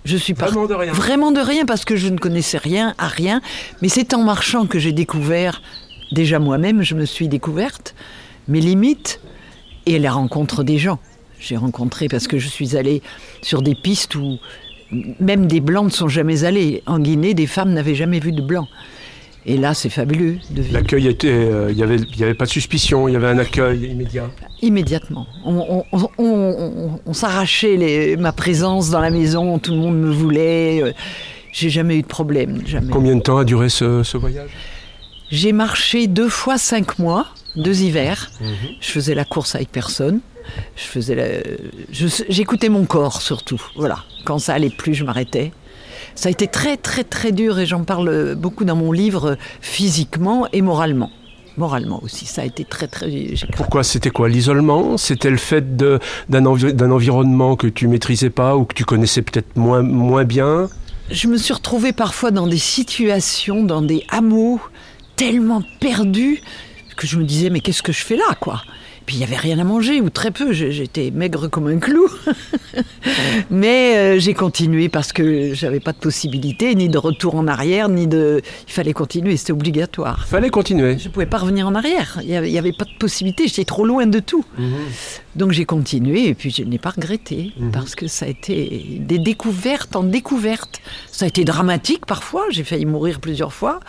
Je 0.05 0.17
suis 0.17 0.33
pas 0.33 0.47
Vraiment 0.47 0.65
de 0.65 0.73
rien. 0.73 0.91
Vraiment 0.91 1.31
de 1.31 1.39
rien 1.39 1.65
parce 1.67 1.85
que 1.85 1.95
je 1.95 2.07
ne 2.07 2.17
connaissais 2.17 2.57
rien 2.57 2.95
à 2.97 3.07
rien. 3.07 3.41
Mais 3.83 3.89
c'est 3.89 4.15
en 4.15 4.23
marchant 4.23 4.65
que 4.65 4.79
j'ai 4.79 4.91
découvert, 4.91 5.61
déjà 6.11 6.39
moi-même, 6.39 6.81
je 6.81 6.95
me 6.95 7.05
suis 7.05 7.27
découverte 7.27 7.93
mes 8.47 8.59
limites 8.59 9.19
et 9.85 9.99
la 9.99 10.11
rencontre 10.11 10.63
des 10.63 10.79
gens. 10.79 10.97
J'ai 11.39 11.57
rencontré 11.57 12.07
parce 12.07 12.27
que 12.27 12.39
je 12.39 12.47
suis 12.47 12.75
allée 12.75 13.03
sur 13.43 13.61
des 13.61 13.75
pistes 13.75 14.15
où 14.15 14.39
même 15.19 15.47
des 15.47 15.59
blancs 15.61 15.85
ne 15.85 15.89
sont 15.89 16.07
jamais 16.07 16.43
allés. 16.43 16.83
En 16.85 16.99
Guinée, 16.99 17.33
des 17.33 17.47
femmes 17.47 17.73
n'avaient 17.73 17.95
jamais 17.95 18.19
vu 18.19 18.31
de 18.31 18.41
blancs. 18.41 18.67
Et 19.47 19.57
là, 19.57 19.75
c'est 19.75 19.89
fabuleux 19.91 20.37
de 20.49 20.61
vivre. 20.63 20.73
L'accueil 20.73 21.07
était. 21.07 21.27
euh, 21.29 21.67
Il 21.69 21.75
n'y 21.77 21.83
avait, 21.83 21.97
il 21.97 22.17
y 22.19 22.23
avait 22.23 22.33
pas 22.33 22.45
de 22.45 22.49
suspicion, 22.49 23.07
il 23.07 23.13
y 23.13 23.15
avait 23.15 23.27
un 23.27 23.37
accueil 23.37 23.85
immédiat. 23.91 24.29
Immédiatement. 24.63 25.27
On, 25.45 25.83
on- 25.91 26.09
on- 26.17 26.55
on- 26.57 26.99
on 27.05 27.13
s'arrachait 27.13 27.75
les- 27.77 28.17
ma 28.17 28.31
présence 28.31 28.89
dans 28.89 29.01
la 29.01 29.11
maison, 29.11 29.59
tout 29.59 29.71
le 29.71 29.77
monde 29.77 29.97
me 29.99 30.11
voulait. 30.11 30.81
euh, 30.83 30.91
J'ai 31.53 31.69
jamais 31.69 31.95
eu 31.97 32.01
de 32.01 32.07
problème, 32.07 32.61
jamais. 32.65 32.91
Combien 32.91 33.15
de 33.15 33.21
temps 33.21 33.37
a 33.37 33.45
duré 33.45 33.69
ce, 33.69 34.03
ce 34.03 34.17
voyage? 34.17 34.49
J'ai 35.29 35.53
marché 35.53 36.07
deux 36.07 36.27
fois 36.27 36.57
cinq 36.57 36.99
mois, 36.99 37.27
deux 37.55 37.81
hivers. 37.81 38.29
Je 38.81 38.89
faisais 38.91 39.15
la 39.15 39.23
course 39.25 39.55
avec 39.55 39.71
personne. 39.71 40.19
Je 40.75 40.83
faisais 40.83 41.15
la- 41.15 41.41
J'écoutais 42.29 42.69
mon 42.69 42.85
corps 42.85 43.21
surtout. 43.21 43.61
Voilà. 43.75 43.99
Quand 44.25 44.39
ça 44.39 44.53
allait 44.53 44.69
plus, 44.69 44.93
je 44.93 45.03
m'arrêtais. 45.03 45.51
Ça 46.15 46.29
a 46.29 46.31
été 46.31 46.47
très 46.47 46.77
très 46.77 47.03
très 47.03 47.31
dur 47.31 47.59
et 47.59 47.65
j'en 47.65 47.83
parle 47.83 48.35
beaucoup 48.35 48.63
dans 48.65 48.75
mon 48.75 48.91
livre, 48.91 49.37
physiquement 49.61 50.47
et 50.53 50.61
moralement. 50.61 51.11
Moralement 51.57 52.01
aussi, 52.03 52.25
ça 52.25 52.41
a 52.41 52.45
été 52.45 52.65
très 52.65 52.87
très. 52.87 53.09
Pourquoi? 53.55 53.83
C'était 53.83 54.09
quoi 54.09 54.27
L'isolement? 54.27 54.97
C'était 54.97 55.29
le 55.29 55.37
fait 55.37 55.77
de- 55.77 55.99
d'un 56.29 56.45
envi- 56.45 56.73
d'un 56.73 56.91
environnement 56.91 57.55
que 57.55 57.67
tu 57.67 57.87
maîtrisais 57.87 58.29
pas 58.29 58.57
ou 58.57 58.65
que 58.65 58.73
tu 58.73 58.83
connaissais 58.83 59.21
peut-être 59.21 59.55
moins, 59.55 59.81
moins 59.81 60.25
bien? 60.25 60.67
Je 61.09 61.27
me 61.27 61.37
suis 61.37 61.53
retrouvée 61.53 61.93
parfois 61.93 62.31
dans 62.31 62.47
des 62.47 62.57
situations, 62.57 63.63
dans 63.63 63.81
des 63.81 64.03
hameaux 64.09 64.59
tellement 65.15 65.61
perdus 65.79 66.41
que 66.97 67.07
je 67.07 67.17
me 67.17 67.23
disais 67.23 67.49
mais 67.49 67.59
qu'est-ce 67.61 67.83
que 67.83 67.91
je 67.93 68.03
fais 68.03 68.15
là 68.17 68.35
quoi? 68.39 68.61
Puis 69.05 69.17
il 69.17 69.19
n'y 69.19 69.23
avait 69.23 69.35
rien 69.35 69.59
à 69.59 69.63
manger 69.63 70.01
ou 70.01 70.09
très 70.09 70.31
peu, 70.31 70.51
j'étais 70.51 71.11
maigre 71.11 71.47
comme 71.47 71.67
un 71.67 71.77
clou. 71.77 72.07
mais 73.51 73.97
euh, 73.97 74.19
j'ai 74.19 74.33
continué 74.33 74.89
parce 74.89 75.13
que 75.13 75.53
j'avais 75.53 75.79
pas 75.79 75.91
de 75.91 75.97
possibilité, 75.97 76.73
ni 76.73 76.89
de 76.89 76.97
retour 76.97 77.35
en 77.35 77.47
arrière, 77.47 77.87
ni 77.87 78.07
de... 78.07 78.41
Il 78.67 78.73
fallait 78.73 78.93
continuer, 78.93 79.37
c'était 79.37 79.53
obligatoire. 79.53 80.27
Fallait 80.27 80.49
continuer. 80.49 80.97
Je 80.97 81.09
pouvais 81.09 81.27
pas 81.27 81.37
revenir 81.37 81.67
en 81.67 81.75
arrière, 81.75 82.19
il 82.21 82.29
n'y 82.29 82.35
avait, 82.35 82.51
il 82.51 82.75
pas 82.75 82.85
de 82.85 82.97
possibilité, 82.99 83.47
j'étais 83.47 83.65
trop 83.65 83.85
loin 83.85 84.07
de 84.07 84.19
tout. 84.19 84.43
Donc 85.35 85.51
j'ai 85.51 85.65
continué 85.65 86.27
et 86.29 86.33
puis 86.33 86.49
je 86.49 86.63
n'ai 86.63 86.79
pas 86.79 86.91
regretté 86.91 87.53
parce 87.71 87.93
que 87.95 88.07
ça 88.07 88.25
a 88.25 88.29
été 88.29 88.97
des 88.99 89.19
découvertes 89.19 89.95
en 89.95 90.03
découvertes. 90.03 90.81
Ça 91.11 91.25
a 91.25 91.27
été 91.27 91.43
dramatique 91.43 92.05
parfois, 92.05 92.45
j'ai 92.49 92.63
failli 92.63 92.85
mourir 92.85 93.19
plusieurs 93.19 93.53
fois. 93.53 93.79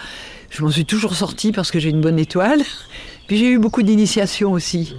Je 0.51 0.63
m'en 0.63 0.71
suis 0.71 0.85
toujours 0.85 1.15
sortie 1.15 1.53
parce 1.53 1.71
que 1.71 1.79
j'ai 1.79 1.91
une 1.91 2.01
bonne 2.01 2.19
étoile. 2.19 2.63
Puis 3.27 3.39
j'ai 3.39 3.51
eu 3.51 3.59
beaucoup 3.59 3.83
d'initiations 3.83 4.53
aussi 4.53 4.95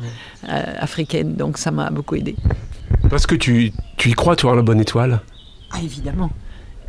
euh, 0.49 0.63
africaines, 0.79 1.35
donc 1.35 1.57
ça 1.57 1.71
m'a 1.71 1.89
beaucoup 1.89 2.15
aidé. 2.15 2.35
Parce 3.09 3.25
que 3.25 3.35
tu, 3.35 3.71
tu 3.97 4.09
y 4.09 4.13
crois, 4.13 4.35
toi, 4.35 4.51
en 4.51 4.55
la 4.55 4.61
bonne 4.61 4.81
étoile? 4.81 5.21
Ah 5.71 5.77
évidemment, 5.83 6.29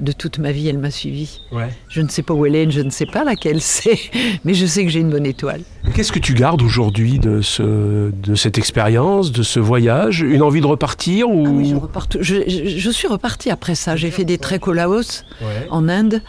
de 0.00 0.12
toute 0.12 0.38
ma 0.38 0.50
vie 0.52 0.68
elle 0.68 0.78
m'a 0.78 0.90
suivi. 0.90 1.40
Ouais. 1.52 1.68
Je 1.88 2.00
ne 2.00 2.08
sais 2.08 2.22
pas 2.22 2.34
où 2.34 2.44
elle 2.46 2.54
est, 2.56 2.70
je 2.70 2.80
ne 2.80 2.90
sais 2.90 3.06
pas 3.06 3.22
laquelle 3.24 3.60
c'est, 3.62 3.98
mais 4.44 4.54
je 4.54 4.66
sais 4.66 4.84
que 4.84 4.90
j'ai 4.90 5.00
une 5.00 5.10
bonne 5.10 5.26
étoile. 5.26 5.62
Qu'est-ce 5.94 6.12
que 6.12 6.18
tu 6.18 6.34
gardes 6.34 6.62
aujourd'hui 6.62 7.18
de, 7.20 7.40
ce, 7.40 8.10
de 8.10 8.34
cette 8.34 8.58
expérience, 8.58 9.30
de 9.32 9.42
ce 9.44 9.58
voyage? 9.60 10.20
Une 10.22 10.42
envie 10.42 10.60
de 10.60 10.66
repartir 10.66 11.28
ou... 11.30 11.44
Ah 11.46 11.50
oui, 11.50 11.70
je, 11.70 11.76
repars 11.76 12.08
tout- 12.08 12.18
je- 12.20 12.48
je- 12.48 12.78
je 12.78 12.90
suis 12.90 13.08
repartie 13.08 13.50
après 13.50 13.74
ça. 13.74 13.94
J'ai 13.96 14.10
fait 14.10 14.24
des 14.24 14.38
treks 14.38 14.66
au 14.68 14.72
Laos, 14.72 15.24
Ouais. 15.40 15.66
en 15.70 15.88
Inde. 15.88 16.20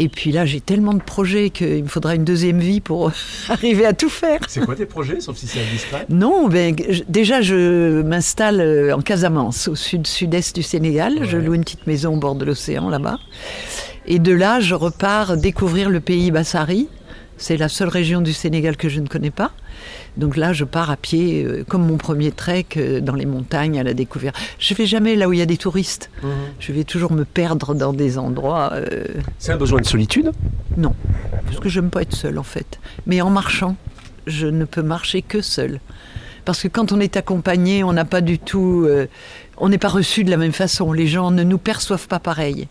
Et 0.00 0.08
puis 0.08 0.30
là, 0.30 0.46
j'ai 0.46 0.60
tellement 0.60 0.94
de 0.94 1.02
projets 1.02 1.50
qu'il 1.50 1.82
me 1.82 1.88
faudra 1.88 2.14
une 2.14 2.22
deuxième 2.24 2.60
vie 2.60 2.80
pour 2.80 3.10
arriver 3.48 3.84
à 3.84 3.92
tout 3.92 4.08
faire. 4.08 4.38
C'est 4.48 4.64
quoi 4.64 4.76
tes 4.76 4.86
projets, 4.86 5.20
sauf 5.20 5.36
si 5.36 5.46
c'est 5.48 5.60
indiscret? 5.60 6.06
Non, 6.08 6.46
ben, 6.48 6.76
je- 6.88 7.02
déjà, 7.08 7.42
je 7.42 8.00
m'installe 8.02 8.60
euh, 8.60 8.94
en 8.96 9.00
Casamance, 9.02 9.66
au 9.68 9.74
sud-sud-est 9.74 10.54
du 10.54 10.62
Sénégal. 10.62 11.24
Je 11.24 11.36
loue 11.36 11.54
une 11.54 11.64
petite 11.64 11.86
maison 11.88 12.14
au 12.14 12.18
bord 12.18 12.36
de 12.36 12.44
l'océan, 12.44 12.88
là-bas. 12.88 13.18
Et 14.06 14.20
de 14.20 14.32
là, 14.32 14.60
je 14.60 14.74
repars 14.74 15.36
découvrir 15.36 15.90
le 15.90 15.98
pays 16.00 16.30
Bassari, 16.30 16.88
C'est 17.36 17.56
la 17.56 17.68
seule 17.68 17.88
région 17.88 18.20
du 18.20 18.32
Sénégal 18.32 18.76
que 18.76 18.88
je 18.88 19.00
ne 19.00 19.06
connais 19.08 19.30
pas. 19.32 19.50
Donc 20.16 20.36
là, 20.36 20.52
je 20.52 20.64
pars 20.64 20.90
à 20.90 20.96
pied, 20.96 21.44
euh, 21.44 21.64
comme 21.68 21.86
mon 21.86 21.96
premier 21.96 22.32
trek, 22.32 22.66
euh, 22.76 23.00
dans 23.00 23.14
les 23.14 23.26
montagnes, 23.26 23.78
à 23.78 23.82
la 23.84 23.94
découverte. 23.94 24.36
Je 24.58 24.74
vais 24.74 24.86
jamais 24.86 25.14
là 25.14 25.28
où 25.28 25.32
il 25.32 25.38
y 25.38 25.42
a 25.42 25.46
des 25.46 25.56
touristes. 25.56 26.10
Mhm. 26.22 26.30
Je 26.58 26.72
vais 26.72 26.84
toujours 26.84 27.12
me 27.12 27.24
perdre 27.24 27.74
dans 27.74 27.92
des 27.92 28.18
endroits. 28.18 28.70
euh, 28.74 29.04
C'est 29.38 29.52
un 29.52 29.56
besoin 29.56 29.80
de 29.80 29.86
solitude 29.86 30.32
Non, 30.76 30.94
parce 31.46 31.60
que 31.60 31.68
je 31.68 31.80
n'aime 31.80 31.90
pas 31.90 32.02
être 32.02 32.14
seule 32.16 32.38
en 32.38 32.42
fait. 32.42 32.80
Mais 33.06 33.20
en 33.20 33.30
marchant, 33.30 33.76
je 34.26 34.46
ne 34.46 34.64
peux 34.64 34.82
marcher 34.82 35.22
que 35.22 35.40
seule. 35.40 35.80
Parce 36.44 36.62
que 36.62 36.68
quand 36.68 36.92
on 36.92 37.00
est 37.00 37.16
accompagné, 37.16 37.84
on 37.84 37.92
n'a 37.92 38.04
pas 38.06 38.20
du 38.22 38.38
tout. 38.38 38.84
euh, 38.88 39.06
on 39.58 39.68
n'est 39.68 39.78
pas 39.78 39.88
reçu 39.88 40.24
de 40.24 40.30
la 40.30 40.36
même 40.36 40.52
façon. 40.52 40.92
Les 40.92 41.06
gens 41.06 41.30
ne 41.30 41.42
nous 41.42 41.58
perçoivent 41.58 42.08
pas 42.08 42.18
pareil. 42.20 42.68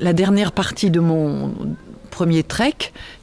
La 0.00 0.12
dernière 0.12 0.52
partie 0.52 0.90
de 0.90 1.00
mon 1.00 1.52
premier 2.18 2.42
trek, 2.42 2.74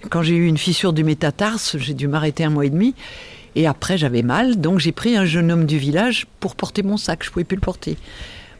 quand 0.10 0.22
j'ai 0.24 0.36
eu 0.38 0.48
une 0.48 0.58
fissure 0.58 0.94
du 0.94 1.04
métatarse, 1.04 1.76
j'ai 1.78 1.94
dû 1.94 2.08
m'arrêter 2.08 2.46
un 2.46 2.50
mois 2.50 2.66
et 2.66 2.70
demi. 2.70 2.96
Et 3.56 3.68
après, 3.68 3.98
j'avais 3.98 4.22
mal, 4.22 4.62
donc 4.62 4.80
j'ai 4.80 4.94
pris 4.94 5.18
un 5.18 5.26
jeune 5.26 5.52
homme 5.52 5.66
du 5.66 5.78
village 5.78 6.28
pour 6.40 6.56
porter 6.56 6.82
mon 6.82 6.96
sac. 6.96 7.22
Je 7.26 7.30
pouvais 7.30 7.44
plus 7.44 7.56
le 7.58 7.62
porter. 7.62 7.98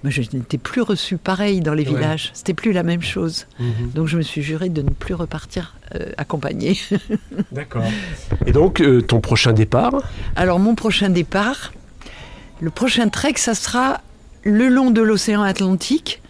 Mais 0.04 0.12
je 0.12 0.22
n'étais 0.34 0.58
plus 0.58 0.82
reçu 0.82 1.16
pareil 1.16 1.62
dans 1.62 1.74
les 1.74 1.86
Ouais. 1.86 1.92
villages. 1.96 2.32
C'était 2.34 2.54
plus 2.54 2.74
la 2.74 2.84
même 2.84 3.02
chose. 3.02 3.46
Mhm. 3.62 3.92
Donc 3.96 4.08
je 4.08 4.18
me 4.18 4.22
suis 4.24 4.42
juré 4.42 4.68
de 4.68 4.82
ne 4.82 4.90
plus 4.90 5.14
repartir 5.14 5.76
euh, 5.96 6.12
accompagnée. 6.18 6.78
D'accord. 7.54 7.86
Et 8.46 8.52
donc, 8.52 8.82
euh, 8.82 9.02
ton 9.02 9.22
prochain 9.22 9.54
départ? 9.54 9.94
Alors 10.36 10.60
mon 10.60 10.76
prochain 10.76 11.10
départ, 11.10 11.72
le 12.60 12.72
prochain 12.72 13.08
trek, 13.08 13.36
ça 13.38 13.56
sera 13.56 14.02
le 14.44 14.68
long 14.68 14.92
de 14.92 15.02
l'océan 15.02 15.44
Atlantique, 15.44 16.22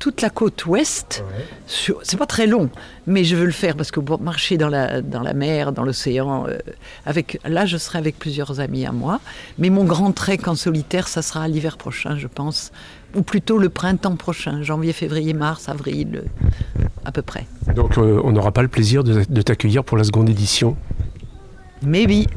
toute 0.00 0.22
la 0.22 0.30
côte 0.30 0.66
ouest. 0.66 1.22
Sur- 1.68 2.00
C'est 2.02 2.16
pas 2.16 2.26
très 2.26 2.48
long, 2.48 2.68
mais 3.06 3.22
je 3.22 3.36
veux 3.36 3.44
le 3.44 3.52
faire 3.52 3.76
parce 3.76 3.92
que 3.92 4.00
pour 4.00 4.20
marcher 4.20 4.56
dans 4.56 4.68
la, 4.68 5.00
dans 5.02 5.20
la 5.22 5.34
mer, 5.34 5.70
dans 5.72 5.84
l'océan, 5.84 6.46
euh, 6.48 6.58
avec 7.06 7.38
là 7.44 7.66
je 7.66 7.76
serai 7.76 7.98
avec 7.98 8.18
plusieurs 8.18 8.58
amis 8.58 8.84
à 8.84 8.90
moi. 8.92 9.20
Mais 9.58 9.70
mon 9.70 9.84
grand 9.84 10.10
trek 10.10 10.40
en 10.46 10.56
solitaire, 10.56 11.06
ça 11.06 11.22
sera 11.22 11.46
l'hiver 11.46 11.76
prochain, 11.76 12.16
je 12.16 12.26
pense, 12.26 12.72
ou 13.14 13.22
plutôt 13.22 13.58
le 13.58 13.68
printemps 13.68 14.16
prochain, 14.16 14.62
janvier, 14.62 14.92
février, 14.92 15.34
mars, 15.34 15.68
avril, 15.68 16.22
euh, 16.24 16.82
à 17.04 17.12
peu 17.12 17.22
près. 17.22 17.46
Donc, 17.76 17.98
euh, 17.98 18.20
on 18.24 18.32
n'aura 18.32 18.50
pas 18.52 18.62
le 18.62 18.68
plaisir 18.68 19.04
de, 19.04 19.22
de 19.28 19.42
t'accueillir 19.42 19.84
pour 19.84 19.96
la 19.98 20.04
seconde 20.04 20.28
édition. 20.30 20.76
Maybe. 21.82 22.26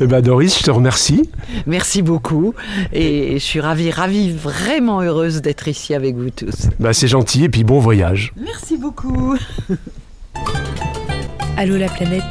Eh 0.00 0.06
ben, 0.06 0.20
Doris, 0.20 0.58
je 0.58 0.64
te 0.64 0.70
remercie. 0.70 1.28
Merci 1.66 2.02
beaucoup 2.02 2.54
et 2.92 3.34
je 3.34 3.44
suis 3.44 3.60
ravie, 3.60 3.90
ravie, 3.90 4.32
vraiment 4.32 5.00
heureuse 5.02 5.42
d'être 5.42 5.68
ici 5.68 5.94
avec 5.94 6.16
vous 6.16 6.30
tous. 6.30 6.68
Bah, 6.80 6.92
c'est 6.92 7.08
gentil 7.08 7.44
et 7.44 7.48
puis 7.48 7.62
bon 7.62 7.78
voyage. 7.78 8.32
Merci 8.36 8.76
beaucoup. 8.78 9.36
Allô 11.56 11.76
la 11.76 11.88
planète 11.88 12.24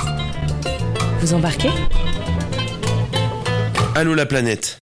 Vous 1.22 1.34
embarquez? 1.34 1.70
Allô 3.96 4.14
la 4.14 4.26
planète. 4.26 4.80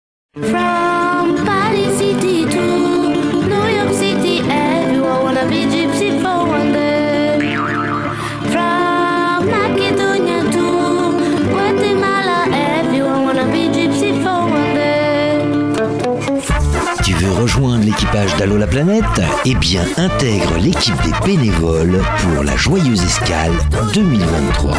L'équipage 17.90 18.36
d'Allo 18.36 18.56
la 18.56 18.68
planète 18.68 19.02
Eh 19.44 19.54
bien, 19.56 19.82
intègre 19.96 20.54
l'équipe 20.60 20.94
des 21.02 21.26
bénévoles 21.26 22.00
pour 22.18 22.44
la 22.44 22.56
Joyeuse 22.56 23.02
Escale 23.02 23.50
2023. 23.94 24.76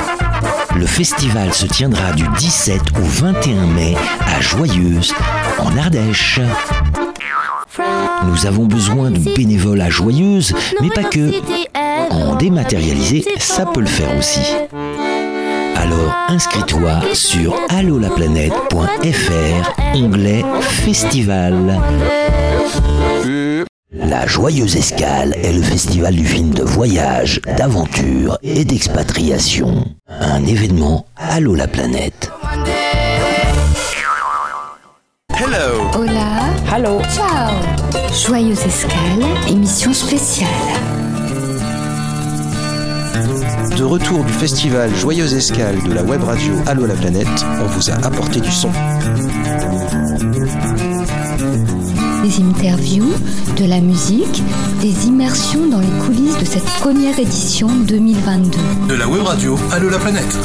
Le 0.78 0.86
festival 0.86 1.54
se 1.54 1.66
tiendra 1.66 2.14
du 2.14 2.24
17 2.38 2.80
au 2.98 3.04
21 3.04 3.66
mai 3.68 3.98
à 4.26 4.40
Joyeuse, 4.40 5.14
en 5.60 5.78
Ardèche. 5.78 6.40
Nous 8.28 8.46
avons 8.46 8.66
besoin 8.66 9.12
de 9.12 9.20
bénévoles 9.36 9.82
à 9.82 9.90
Joyeuse, 9.90 10.54
mais 10.82 10.90
pas 10.90 11.04
que. 11.04 11.32
En 12.12 12.36
dématérialisé, 12.36 13.26
ça 13.40 13.66
peut 13.66 13.82
le 13.82 13.88
faire 13.88 14.16
aussi. 14.18 14.40
Alors 15.76 16.16
inscris-toi 16.30 17.02
sur 17.14 17.56
allolaplanète.fr, 17.70 19.96
onglet 19.96 20.46
Festival. 20.62 21.78
La 24.12 24.28
Joyeuse 24.28 24.76
Escale 24.76 25.34
est 25.42 25.54
le 25.54 25.62
festival 25.62 26.14
du 26.14 26.26
film 26.26 26.50
de 26.50 26.64
voyage, 26.64 27.40
d'aventure 27.56 28.38
et 28.44 28.66
d'expatriation. 28.66 29.86
Un 30.10 30.44
événement 30.44 31.06
Allo 31.16 31.56
la 31.56 31.66
planète. 31.66 32.30
Hello. 35.30 35.90
Hola. 35.98 36.42
Hello. 36.76 37.02
Ciao. 37.16 37.54
Joyeuse 38.14 38.66
escale, 38.66 39.24
émission 39.48 39.94
spéciale. 39.94 40.50
De 43.78 43.84
retour 43.86 44.26
du 44.26 44.34
festival 44.34 44.94
Joyeuse 44.94 45.34
Escale 45.34 45.82
de 45.88 45.94
la 45.94 46.04
web 46.04 46.22
radio 46.22 46.54
Allo 46.68 46.86
la 46.86 46.96
planète, 46.96 47.46
on 47.62 47.66
vous 47.68 47.90
a 47.90 47.94
apporté 48.06 48.42
du 48.42 48.52
son. 48.52 48.72
Des 52.24 52.40
interviews, 52.40 53.14
de 53.58 53.66
la 53.66 53.80
musique, 53.82 54.44
des 54.80 55.08
immersions 55.08 55.68
dans 55.68 55.80
les 55.80 55.88
coulisses 56.06 56.38
de 56.38 56.46
cette 56.46 56.66
première 56.80 57.18
édition 57.18 57.68
2022. 57.68 58.60
De 58.88 58.94
la 58.94 59.08
web 59.08 59.24
radio 59.24 59.58
Allô 59.72 59.90
la 59.90 59.98
planète. 59.98 60.38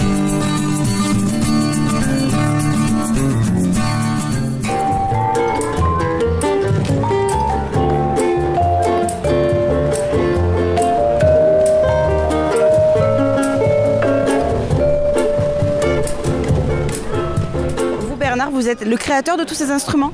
Vous, 18.01 18.17
Bernard, 18.17 18.51
vous 18.51 18.69
êtes 18.69 18.83
le 18.85 18.97
créateur 18.97 19.37
de 19.37 19.45
tous 19.45 19.55
ces 19.55 19.71
instruments? 19.71 20.13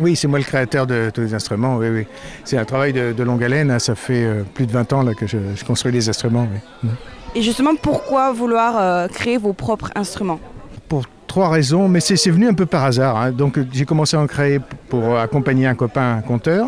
Oui, 0.00 0.16
c'est 0.16 0.26
moi 0.28 0.38
le 0.38 0.44
créateur 0.44 0.86
de 0.86 1.10
tous 1.12 1.20
les 1.20 1.34
instruments, 1.34 1.76
oui, 1.76 1.88
oui. 1.92 2.06
C'est 2.44 2.56
un 2.56 2.64
travail 2.64 2.92
de, 2.92 3.12
de 3.12 3.22
longue 3.22 3.44
haleine, 3.44 3.70
hein. 3.70 3.78
ça 3.78 3.94
fait 3.94 4.24
euh, 4.24 4.42
plus 4.54 4.66
de 4.66 4.72
20 4.72 4.92
ans 4.94 5.02
là, 5.02 5.12
que 5.14 5.26
je, 5.26 5.36
je 5.54 5.64
construis 5.64 5.92
les 5.92 6.08
instruments. 6.08 6.48
oui. 6.82 6.90
Et 7.34 7.42
justement, 7.42 7.74
pourquoi 7.80 8.32
vouloir 8.32 8.76
euh, 8.78 9.08
créer 9.08 9.38
vos 9.38 9.52
propres 9.52 9.90
instruments? 9.94 10.40
Pour 10.88 11.04
trois 11.26 11.48
raisons, 11.50 11.88
mais 11.88 12.00
c'est 12.00 12.30
venu 12.30 12.46
un 12.48 12.52
peu 12.54 12.66
par 12.66 12.84
hasard. 12.84 13.16
hein. 13.16 13.30
Donc 13.32 13.58
euh, 13.58 13.66
j'ai 13.72 13.84
commencé 13.86 14.16
à 14.16 14.20
en 14.20 14.26
créer 14.26 14.60
pour 14.88 15.18
accompagner 15.18 15.66
un 15.66 15.74
copain, 15.74 16.16
un 16.16 16.20
conteur. 16.22 16.66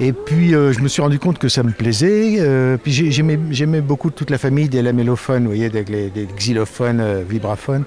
Et 0.00 0.12
puis 0.12 0.54
euh, 0.54 0.72
je 0.72 0.80
me 0.80 0.88
suis 0.88 1.02
rendu 1.02 1.18
compte 1.18 1.38
que 1.38 1.48
ça 1.48 1.62
me 1.64 1.72
plaisait. 1.72 2.36
euh, 2.38 2.76
puis 2.76 2.92
j'ai- 2.92 3.10
j'aimais 3.10 3.80
beaucoup 3.80 4.10
toute 4.10 4.30
la 4.30 4.38
famille 4.38 4.68
des 4.68 4.82
lamellophones, 4.82 5.42
vous 5.42 5.48
voyez, 5.50 5.68
des 5.70 6.28
xylophones, 6.36 7.00
euh, 7.00 7.22
vibraphones. 7.28 7.84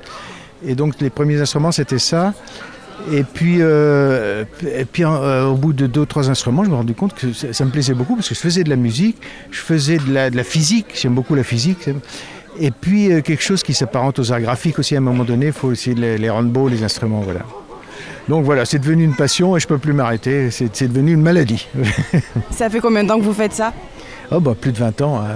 Et 0.65 0.75
donc 0.75 0.95
les 1.01 1.09
premiers 1.09 1.41
instruments, 1.41 1.71
c'était 1.71 1.99
ça. 1.99 2.33
Et 3.11 3.23
puis, 3.23 3.57
euh, 3.59 4.45
et 4.65 4.85
puis 4.85 5.03
euh, 5.03 5.45
au 5.47 5.55
bout 5.55 5.73
de 5.73 5.87
deux 5.87 6.01
ou 6.01 6.05
trois 6.05 6.29
instruments, 6.29 6.63
je 6.63 6.69
me 6.69 6.73
suis 6.73 6.77
rendu 6.77 6.93
compte 6.93 7.13
que 7.13 7.33
ça, 7.33 7.53
ça 7.53 7.65
me 7.65 7.71
plaisait 7.71 7.93
beaucoup 7.93 8.15
parce 8.15 8.29
que 8.29 8.35
je 8.35 8.39
faisais 8.39 8.63
de 8.63 8.69
la 8.69 8.75
musique, 8.75 9.17
je 9.49 9.59
faisais 9.59 9.97
de 9.97 10.13
la, 10.13 10.29
de 10.29 10.35
la 10.37 10.43
physique, 10.43 10.87
j'aime 10.93 11.15
beaucoup 11.15 11.35
la 11.35 11.43
physique. 11.43 11.89
Et 12.59 12.71
puis 12.71 13.11
euh, 13.11 13.21
quelque 13.21 13.43
chose 13.43 13.63
qui 13.63 13.73
s'apparente 13.73 14.19
aux 14.19 14.31
arts 14.31 14.41
graphiques 14.41 14.77
aussi 14.79 14.95
à 14.95 14.99
un 14.99 15.01
moment 15.01 15.23
donné, 15.23 15.47
il 15.47 15.53
faut 15.53 15.69
aussi 15.69 15.95
les, 15.95 16.17
les 16.17 16.29
rendre 16.29 16.49
beaux, 16.49 16.67
les 16.67 16.83
instruments, 16.83 17.21
voilà. 17.21 17.41
Donc 18.27 18.45
voilà, 18.45 18.65
c'est 18.65 18.79
devenu 18.79 19.03
une 19.03 19.15
passion 19.15 19.57
et 19.57 19.59
je 19.59 19.65
ne 19.65 19.69
peux 19.69 19.77
plus 19.77 19.93
m'arrêter, 19.93 20.51
c'est 20.51 20.87
devenu 20.87 21.13
une 21.13 21.21
maladie. 21.21 21.67
Ça 22.51 22.69
fait 22.69 22.79
combien 22.79 23.03
de 23.03 23.09
temps 23.09 23.17
que 23.17 23.23
vous 23.23 23.33
faites 23.33 23.53
ça? 23.53 23.73
Oh 24.31 24.39
bah 24.39 24.55
plus 24.59 24.71
de 24.71 24.77
20 24.77 25.01
ans, 25.01 25.19
hein, 25.19 25.27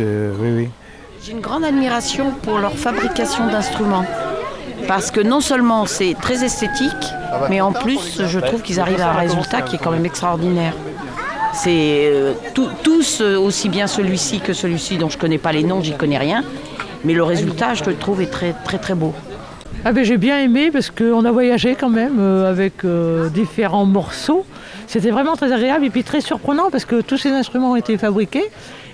euh, 0.00 0.32
oui 0.40 0.50
oui. 0.56 0.68
J'ai 1.22 1.32
une 1.32 1.40
grande 1.40 1.64
admiration 1.64 2.32
pour 2.42 2.58
leur 2.58 2.72
fabrication 2.72 3.48
d'instruments. 3.48 4.04
Parce 4.88 5.10
que 5.10 5.20
non 5.20 5.40
seulement 5.40 5.86
c'est 5.86 6.16
très 6.20 6.42
esthétique, 6.44 7.06
mais 7.50 7.60
en 7.60 7.72
plus, 7.72 8.22
je 8.26 8.40
trouve 8.40 8.62
qu'ils 8.62 8.80
arrivent 8.80 9.00
à 9.02 9.10
un 9.10 9.18
résultat 9.20 9.60
qui 9.62 9.76
est 9.76 9.78
quand 9.78 9.90
même 9.92 10.06
extraordinaire. 10.06 10.72
C'est 11.52 12.06
euh, 12.06 12.32
tout- 12.54 12.68
tous, 12.82 13.20
euh, 13.20 13.36
aussi 13.38 13.68
bien 13.68 13.86
celui-ci 13.86 14.40
que 14.40 14.52
celui-ci, 14.52 14.96
dont 14.98 15.08
je 15.08 15.18
connais 15.18 15.38
pas 15.38 15.52
les 15.52 15.62
noms, 15.64 15.82
j'y 15.82 15.94
connais 15.96 16.18
rien. 16.18 16.42
Mais 17.04 17.14
le 17.14 17.22
résultat, 17.22 17.74
je 17.74 17.84
le 17.84 17.94
trouve, 17.96 18.20
est 18.22 18.26
très 18.30 18.54
très 18.64 18.78
très 18.78 18.94
beau. 18.94 19.12
Ah 19.84 19.92
ben, 19.92 20.04
j'ai 20.04 20.16
bien 20.18 20.38
aimé 20.40 20.70
parce 20.72 20.90
qu'on 20.90 21.24
a 21.24 21.30
voyagé 21.32 21.74
quand 21.78 21.88
même 21.90 22.16
euh, 22.18 22.50
avec 22.50 22.84
euh, 22.84 23.28
différents 23.28 23.86
morceaux. 23.86 24.44
C'était 24.86 25.10
vraiment 25.10 25.36
très 25.36 25.52
agréable 25.52 25.84
et 25.84 25.90
puis 25.90 26.02
très 26.04 26.20
surprenant 26.20 26.70
parce 26.70 26.84
que 26.84 27.00
tous 27.00 27.16
ces 27.18 27.30
instruments 27.30 27.72
ont 27.72 27.76
été 27.76 27.96
fabriqués 27.98 28.50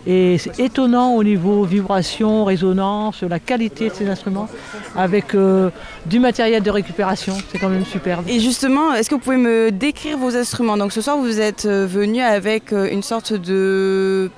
et 0.07 0.39
c'est 0.39 0.61
étonnant 0.61 1.15
au 1.15 1.25
niveau 1.25 1.65
vibration, 1.65 2.45
résonance, 2.45 3.23
la 3.23 3.39
qualité 3.39 3.89
de 3.89 3.95
ces 3.95 4.09
instruments 4.09 4.49
avec 4.97 5.35
euh, 5.35 5.71
du 6.07 6.19
matériel 6.21 6.63
de 6.63 6.71
récupération. 6.71 7.35
C'est 7.51 7.59
quand 7.59 7.69
même 7.69 7.85
superbe. 7.85 8.25
Et 8.29 8.41
justement, 8.41 8.93
est-ce 8.95 9.09
que 9.09 9.15
vous 9.15 9.21
pouvez 9.21 9.37
me 9.37 9.71
décrire 9.71 10.19
vos 10.19 10.37
instruments? 10.37 10.77
Donc 10.77 10.93
ce 10.93 11.01
soir, 11.01 11.17
vous 11.17 11.41
êtes 11.41 11.65
euh, 11.65 11.87
venu 11.89 12.21
avec 12.21 12.73
euh, 12.73 12.89
une 12.91 13.03
sorte 13.03 13.33
de 13.33 14.31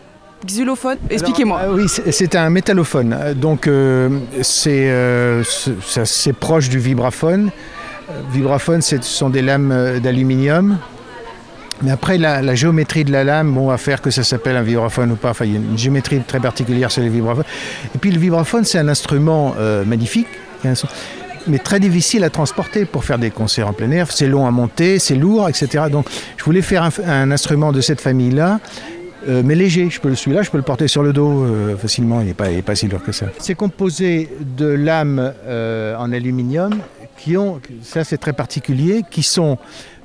xylophone. 0.45 0.99
Expliquez-moi. 1.11 1.61
Euh, 1.65 1.75
oui, 1.75 1.89
c'est 1.89 2.35
un 2.37 2.51
métallophone. 2.51 3.35
Donc, 3.37 3.67
euh, 3.67 4.21
c'est 4.43 4.89
euh, 4.89 5.43
proche 6.39 6.69
du 6.69 6.79
vibraphone. 6.79 7.51
Vibraphone, 8.31 8.83
ce 8.83 9.01
sont 9.03 9.31
des 9.31 9.43
lames 9.43 9.73
euh, 9.73 9.99
d'aluminium. 9.99 10.79
Mais 11.83 11.91
après, 11.91 12.17
la, 12.17 12.55
géométrie 12.55 13.05
de 13.05 13.13
la 13.13 13.25
lame, 13.25 13.53
bon, 13.53 13.67
va 13.69 13.77
faire 13.77 14.01
que 14.01 14.11
ça 14.11 14.25
s'appelle 14.25 14.57
un 14.57 14.63
vibraphone 14.63 15.13
ou 15.13 15.17
pas. 15.17 15.33
Il 15.43 15.53
y 15.53 15.57
a 15.57 15.59
une 15.59 15.77
géométrie 15.77 16.21
très 16.21 16.41
particulière 16.41 16.91
sur 16.91 17.03
les 17.03 17.09
vibraphones. 17.09 17.45
Et 17.95 17.99
puis, 17.99 18.11
le 18.11 18.19
vibraphone, 18.19 18.65
c'est 18.65 18.79
un 18.79 18.89
instrument 18.89 19.55
euh, 19.59 19.85
magnifique, 19.85 20.29
son- 20.75 20.89
mais 21.47 21.59
très 21.59 21.79
difficile 21.79 22.25
à 22.25 22.31
transporter 22.31 22.87
pour 22.87 23.05
faire 23.05 23.19
des 23.19 23.31
concerts 23.31 23.69
en 23.69 23.73
plein 23.73 23.91
air. 23.91 24.11
C'est 24.11 24.27
long 24.27 24.47
à 24.47 24.51
monter, 24.51 24.99
c'est 24.99 25.15
lourd, 25.15 25.49
etc. 25.49 25.85
Donc, 25.91 26.07
je 26.37 26.45
voulais 26.45 26.63
faire 26.63 26.89
un, 27.07 27.31
instrument 27.31 27.73
de 27.73 27.81
cette 27.81 28.01
famille-là, 28.01 28.59
euh, 29.29 29.43
mais 29.45 29.55
léger. 29.55 29.89
Je 29.91 30.01
peux, 30.01 30.15
celui-là, 30.15 30.43
je 30.43 30.51
peux 30.51 30.57
le 30.59 30.65
porter 30.65 30.89
sur 30.89 31.03
le 31.03 31.13
dos 31.13 31.45
euh, 31.45 31.77
facilement. 31.77 32.21
Il 32.21 32.29
n'est 32.29 32.35
pas, 32.35 32.47
pas 32.65 32.75
si 32.75 32.89
lourd 32.89 33.03
que 33.03 33.13
ça. 33.13 33.27
C'est 33.39 33.55
composé 33.55 34.31
de 34.57 34.67
lames 34.67 35.33
en 35.47 36.13
aluminium 36.13 36.81
qui 37.19 37.37
ont, 37.37 37.61
ça 37.83 38.05
c'est 38.05 38.19
très 38.19 38.33
particulier, 38.33 39.03
qui 39.11 39.23
sont 39.23 39.59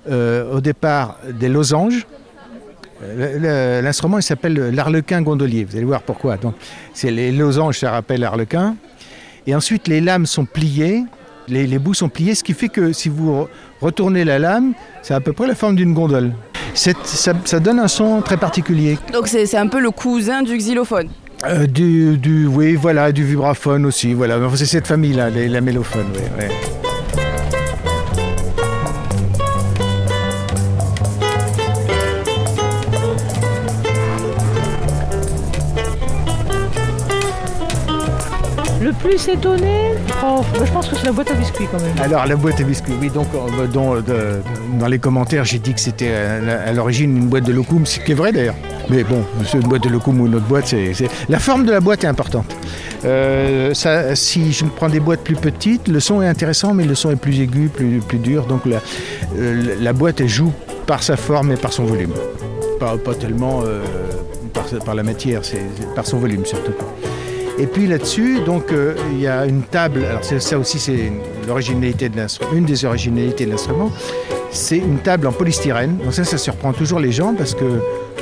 euh, 0.10 0.54
au 0.54 0.62
départ 0.62 1.18
des 1.32 1.50
losanges. 1.50 2.06
Euh, 3.04 3.82
L'instrument 3.82 4.18
il 4.20 4.24
s'appelle 4.24 4.54
l'arlequin 4.74 5.22
gondolier. 5.22 5.64
Vous 5.66 5.76
allez 5.76 5.86
voir 5.86 6.02
pourquoi. 6.04 6.38
Donc, 6.38 6.54
c'est 6.94 7.12
les 7.12 7.32
losanges, 7.32 7.80
ça 7.80 7.92
rappelle 7.92 8.22
l'arlequin. 8.22 8.76
Et 9.48 9.56
ensuite, 9.56 9.88
les 9.88 10.02
lames 10.02 10.28
sont 10.28 10.46
pliées, 10.46 11.04
les, 11.48 11.66
les 11.66 11.80
bouts 11.80 11.96
sont 11.96 12.10
pliés, 12.10 12.36
ce 12.36 12.44
qui 12.44 12.54
fait 12.54 12.70
que 12.70 12.94
si 12.94 13.10
vous 13.10 13.32
re- 13.34 13.48
retournez 13.82 14.24
la 14.24 14.38
lame, 14.38 14.74
c'est 15.02 15.16
à 15.16 15.20
peu 15.20 15.34
près 15.34 15.48
la 15.48 15.56
forme 15.56 15.76
d'une 15.76 15.94
gondole. 15.96 16.32
Ça, 16.76 16.92
ça 17.44 17.60
donne 17.60 17.80
un 17.80 17.88
son 17.88 18.22
très 18.22 18.38
particulier. 18.38 18.98
Donc 19.12 19.28
c'est 19.28 19.58
un 19.58 19.68
peu 19.68 19.80
le 19.82 19.90
cousin 19.92 20.44
du 20.44 20.56
xylophone. 20.56 21.10
Euh, 21.48 21.66
du, 21.66 22.20
du- 22.20 22.46
oui, 22.46 22.76
voilà, 22.76 23.12
du 23.12 23.24
vibraphone 23.24 23.88
aussi. 23.88 24.14
Voilà, 24.14 24.38
c'est 24.54 24.68
cette 24.68 24.86
famille-là, 24.86 25.32
les- 25.32 25.48
la 25.50 25.60
mélophone. 25.60 26.06
Plus 39.04 39.28
étonné, 39.30 39.92
oh, 40.24 40.42
bah, 40.54 40.60
je 40.66 40.72
pense 40.72 40.88
que 40.88 40.96
c'est 40.96 41.06
la 41.06 41.12
boîte 41.12 41.32
à 41.32 41.34
biscuits 41.34 41.66
quand 41.72 41.80
même. 41.82 41.92
Alors 42.02 42.26
la 42.28 42.36
boîte 42.36 42.60
à 42.60 42.64
biscuits, 42.64 42.94
oui, 43.02 43.10
donc 43.10 43.28
euh, 43.34 43.68
dans, 43.68 43.96
de- 43.96 44.02
de- 44.02 44.42
dans 44.80 44.88
les 44.88 45.00
commentaires 45.00 45.44
j'ai 45.44 45.60
dit 45.60 45.74
que 45.74 45.80
c'était 45.80 46.10
euh, 46.12 46.70
à 46.70 46.72
l'origine 46.72 47.18
une 47.18 47.28
boîte 47.28 47.46
de 47.46 47.54
locum, 47.54 47.86
ce 47.86 48.00
qui 48.00 48.12
est 48.12 48.16
vrai 48.16 48.32
d'ailleurs. 48.32 48.56
Mais 48.90 49.04
bon, 49.04 49.24
c'est 49.46 49.58
une 49.60 49.68
boîte 49.68 49.84
de 49.84 49.90
locum 49.90 50.20
ou 50.22 50.28
une 50.28 50.36
autre 50.36 50.46
boîte, 50.46 50.68
c'est, 50.68 50.94
c'est- 50.94 51.10
la 51.30 51.40
forme 51.40 51.66
de 51.66 51.72
la 51.72 51.80
boîte 51.80 52.04
est 52.04 52.08
importante. 52.08 52.46
Euh, 53.04 53.74
ça, 53.74 54.16
si 54.16 54.52
je 54.52 54.66
prends 54.66 54.90
des 54.90 55.00
boîtes 55.00 55.22
plus 55.22 55.36
petites, 55.36 55.88
le 55.88 56.00
son 56.00 56.22
est 56.22 56.28
intéressant, 56.28 56.74
mais 56.76 56.84
le 56.84 56.94
son 56.94 57.10
est 57.12 57.16
plus 57.16 57.40
aigu, 57.42 57.70
plus, 57.74 58.00
plus 58.00 58.20
dur, 58.20 58.46
donc 58.46 58.66
la, 58.66 58.78
euh, 59.40 59.76
la 59.82 59.94
boîte 59.94 60.22
elle 60.22 60.28
joue 60.30 60.54
par 60.86 61.02
sa 61.02 61.18
forme 61.18 61.52
et 61.52 61.58
par 61.58 61.74
son 61.74 61.86
volume. 61.86 62.12
Pas, 62.80 62.98
pas 62.98 63.16
tellement 63.16 63.62
euh, 63.66 63.82
par, 64.54 64.66
par 64.86 64.94
la 64.96 65.04
matière, 65.04 65.40
c'est, 65.44 65.62
c'est 65.80 65.94
par 65.96 66.06
son 66.06 66.18
volume 66.20 66.46
surtout. 66.46 66.74
Et 67.62 67.68
puis 67.68 67.86
là-dessus, 67.86 68.40
donc 68.44 68.72
euh, 68.72 68.96
il 69.12 69.22
y 69.22 69.28
a 69.28 69.46
une 69.46 69.62
table. 69.62 70.04
Alors 70.04 70.24
ça 70.24 70.58
aussi, 70.58 70.80
c'est 70.80 71.12
l'originalité 71.48 72.10
de 72.10 72.18
l'instrument. 72.18 72.54
Une 72.56 72.66
des 72.66 72.86
originalités 72.86 73.46
de 73.46 73.52
l'instrument, 73.52 73.92
c'est 74.50 74.80
une 74.80 74.98
table 74.98 75.28
en 75.28 75.32
polystyrène. 75.32 75.98
Donc 76.04 76.12
ça, 76.12 76.24
ça 76.24 76.40
surprend 76.40 76.74
toujours 76.74 77.00
les 77.00 77.12
gens 77.12 77.36
parce 77.36 77.54
que 77.54 77.66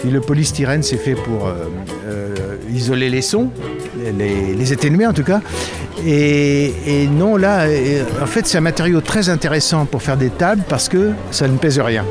le 0.05 0.19
polystyrène, 0.19 0.83
c'est 0.83 0.97
fait 0.97 1.13
pour 1.13 1.47
euh, 1.47 1.53
euh, 2.05 2.35
isoler 2.69 3.09
les 3.09 3.21
sons, 3.21 3.49
les, 4.17 4.53
les 4.53 4.73
atténuer 4.73 5.07
en 5.07 5.13
tout 5.13 5.23
cas. 5.23 5.39
Et, 6.05 7.07
non, 7.09 7.37
là, 7.37 7.65
en 8.21 8.25
fait, 8.25 8.45
c'est 8.45 8.57
un 8.57 8.61
matériau 8.61 8.99
très 8.99 9.29
intéressant 9.29 9.85
pour 9.85 10.01
faire 10.01 10.17
des 10.17 10.29
tables 10.29 10.63
parce 10.67 10.89
que 10.89 11.11
ça 11.31 11.47
ne 11.47 11.57
pèse 11.57 11.79
rien. 11.79 12.03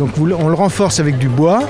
Donc 0.00 0.10
on 0.18 0.24
le 0.48 0.54
renforce 0.54 0.98
avec 0.98 1.18
du 1.18 1.28
bois. 1.28 1.68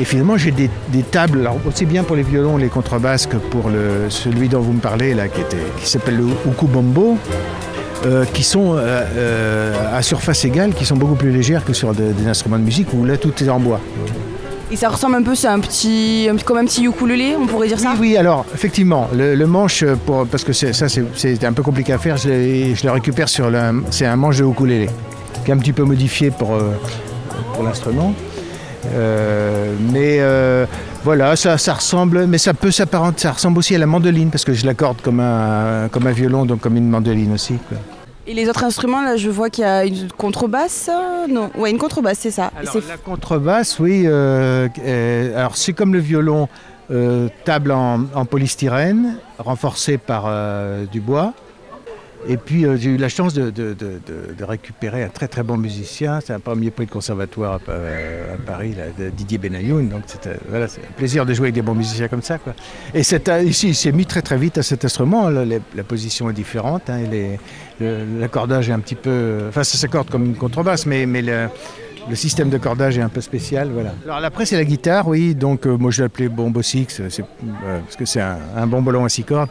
Et 0.00 0.04
finalement, 0.04 0.36
j'ai 0.36 0.52
des, 0.52 0.70
des 0.92 1.02
tables, 1.02 1.40
alors, 1.40 1.56
aussi 1.66 1.84
bien 1.84 2.04
pour 2.04 2.14
les 2.14 2.22
violons, 2.22 2.56
les 2.56 2.68
contrebasses 2.68 3.26
que 3.26 3.36
pour 3.36 3.68
le, 3.68 4.08
celui 4.10 4.48
dont 4.48 4.60
vous 4.60 4.72
me 4.72 4.80
parlez, 4.80 5.12
là, 5.14 5.26
qui, 5.28 5.40
était, 5.40 5.56
qui 5.80 5.88
s'appelle 5.88 6.16
le 6.18 6.26
Ukubombo, 6.50 7.16
euh, 8.06 8.24
qui 8.32 8.44
sont 8.44 8.74
euh, 8.76 9.02
euh, 9.16 9.74
à 9.96 10.00
surface 10.02 10.44
égale, 10.44 10.72
qui 10.72 10.84
sont 10.84 10.96
beaucoup 10.96 11.16
plus 11.16 11.32
légères 11.32 11.64
que 11.64 11.72
sur 11.72 11.92
de- 11.94 12.12
des 12.12 12.28
instruments 12.28 12.58
de 12.58 12.62
musique 12.62 12.86
où 12.94 13.04
là, 13.04 13.16
tout 13.16 13.32
est 13.42 13.48
en 13.48 13.58
bois. 13.58 13.80
Et 14.70 14.76
ça 14.76 14.88
ressemble 14.90 15.16
un 15.16 15.22
peu, 15.22 15.34
c'est 15.34 15.48
un 15.48 15.58
petit, 15.58 16.28
comme 16.44 16.58
un 16.58 16.64
petit 16.66 16.84
ukulélé, 16.84 17.34
on 17.40 17.46
pourrait 17.46 17.66
dire 17.66 17.80
ça? 17.80 17.94
Oui, 17.98 18.16
alors, 18.16 18.44
effectivement, 18.54 19.08
le, 19.12 19.34
le 19.34 19.46
manche, 19.48 19.84
pour, 20.06 20.26
parce 20.28 20.44
que 20.44 20.52
ça, 20.52 20.88
c'est- 20.88 21.44
un 21.44 21.52
peu 21.52 21.62
compliqué 21.64 21.92
à 21.92 21.98
faire, 21.98 22.16
je, 22.18 22.28
le 22.84 22.90
récupère 22.92 23.28
sur 23.28 23.50
le. 23.50 23.58
C'est 23.90 24.06
un 24.06 24.14
manche 24.14 24.36
de 24.38 24.44
ukulélé, 24.44 24.88
qui 25.44 25.50
est 25.50 25.54
un 25.54 25.58
petit 25.58 25.72
peu 25.72 25.82
modifié 25.82 26.30
pour, 26.30 26.56
pour 27.54 27.64
l'instrument. 27.64 28.14
Euh, 28.86 29.74
mais 29.92 30.18
euh, 30.20 30.66
voilà, 31.04 31.36
ça, 31.36 31.58
ça 31.58 31.74
ressemble, 31.74 32.26
mais 32.26 32.38
ça 32.38 32.54
peut 32.54 32.70
s'apparenter, 32.70 33.22
ça 33.22 33.32
ressemble 33.32 33.58
aussi 33.58 33.74
à 33.74 33.78
la 33.78 33.86
mandoline, 33.86 34.30
parce 34.30 34.44
que 34.44 34.52
je 34.52 34.64
l'accorde 34.66 35.00
comme 35.02 35.20
un, 35.20 35.88
comme 35.90 36.06
un 36.06 36.12
violon, 36.12 36.46
donc 36.46 36.60
comme 36.60 36.76
une 36.76 36.88
mandoline 36.88 37.32
aussi. 37.32 37.54
quoi. 37.68 37.78
Et 38.26 38.34
les 38.34 38.48
autres 38.48 38.64
instruments, 38.64 39.02
là, 39.02 39.16
je 39.16 39.30
vois 39.30 39.48
qu'il 39.50 39.64
y 39.64 39.66
a 39.66 39.84
une 39.84 40.08
contrebasse. 40.16 40.90
Non, 41.28 41.50
ouais, 41.56 41.70
une 41.70 41.78
contrebasse, 41.78 42.18
c'est 42.20 42.30
ça. 42.30 42.50
Alors, 42.58 42.76
la 42.86 42.96
contrebasse, 42.98 43.78
oui. 43.78 44.02
euh, 44.06 44.68
alors 45.34 45.56
c'est 45.56 45.72
comme 45.72 45.92
le 45.94 46.00
violon, 46.00 46.48
table 47.44 47.72
en, 47.72 48.00
en 48.14 48.24
polystyrène, 48.24 49.16
renforcée 49.38 49.98
par 49.98 50.30
du 50.90 51.00
bois. 51.00 51.32
Et 52.26 52.36
puis 52.36 52.64
euh, 52.64 52.76
j'ai 52.76 52.90
eu 52.90 52.96
la 52.96 53.08
chance 53.08 53.32
de, 53.34 53.52
récupérer 54.40 55.04
un 55.04 55.08
très 55.08 55.28
très 55.28 55.42
bon 55.42 55.56
musicien. 55.56 56.20
C'est 56.24 56.32
un 56.32 56.40
premier 56.40 56.70
prix 56.70 56.86
de 56.86 56.90
conservatoire 56.90 57.60
à, 57.68 57.72
à 57.72 58.36
Paris, 58.44 58.74
Didier 59.16 59.38
Benayoun. 59.38 59.88
Donc 59.88 60.02
c'était 60.06 60.36
voilà, 60.48 60.66
un 60.66 60.92
plaisir 60.96 61.24
de 61.26 61.34
jouer 61.34 61.46
avec 61.46 61.54
des 61.54 61.62
bons 61.62 61.74
musiciens 61.74 62.08
comme 62.08 62.22
ça. 62.22 62.38
Et 62.94 63.02
euh, 63.28 63.42
ici, 63.42 63.68
il 63.68 63.74
s'est 63.74 63.92
mis 63.92 64.06
très 64.06 64.22
très 64.22 64.36
vite 64.36 64.58
à 64.58 64.62
cet 64.62 64.84
instrument. 64.84 65.28
La 65.30 65.84
position 65.84 66.30
est 66.30 66.34
différente. 66.34 66.90
hein, 66.90 67.00
l'accordage 67.80 68.68
est 68.68 68.72
un 68.72 68.80
petit 68.80 68.96
peu. 68.96 69.44
Enfin, 69.48 69.62
ça 69.62 69.78
s'accorde 69.78 70.10
comme 70.10 70.24
une 70.24 70.36
contrebasse, 70.36 70.86
mais, 70.86 71.06
mais 71.06 71.22
le, 71.22 71.48
le 72.08 72.14
système 72.16 72.48
de 72.50 72.58
cordage 72.58 72.96
est 72.98 73.02
un 73.02 73.08
peu 73.08 73.20
spécial. 73.20 73.70
Voilà. 73.72 73.92
Alors 74.04 74.24
après, 74.24 74.46
c'est 74.46 74.56
la 74.56 74.64
guitare, 74.64 75.06
oui. 75.08 75.34
Donc 75.34 75.66
euh, 75.66 75.76
moi, 75.76 75.90
je 75.90 76.02
l'appelais 76.02 76.28
Bombo 76.28 76.62
Six, 76.62 76.86
c'est, 77.08 77.22
euh, 77.22 77.80
parce 77.80 77.96
que 77.96 78.04
c'est 78.04 78.20
un, 78.20 78.38
un 78.56 78.66
bombolon 78.66 79.04
à 79.04 79.08
six 79.08 79.24
cordes. 79.24 79.50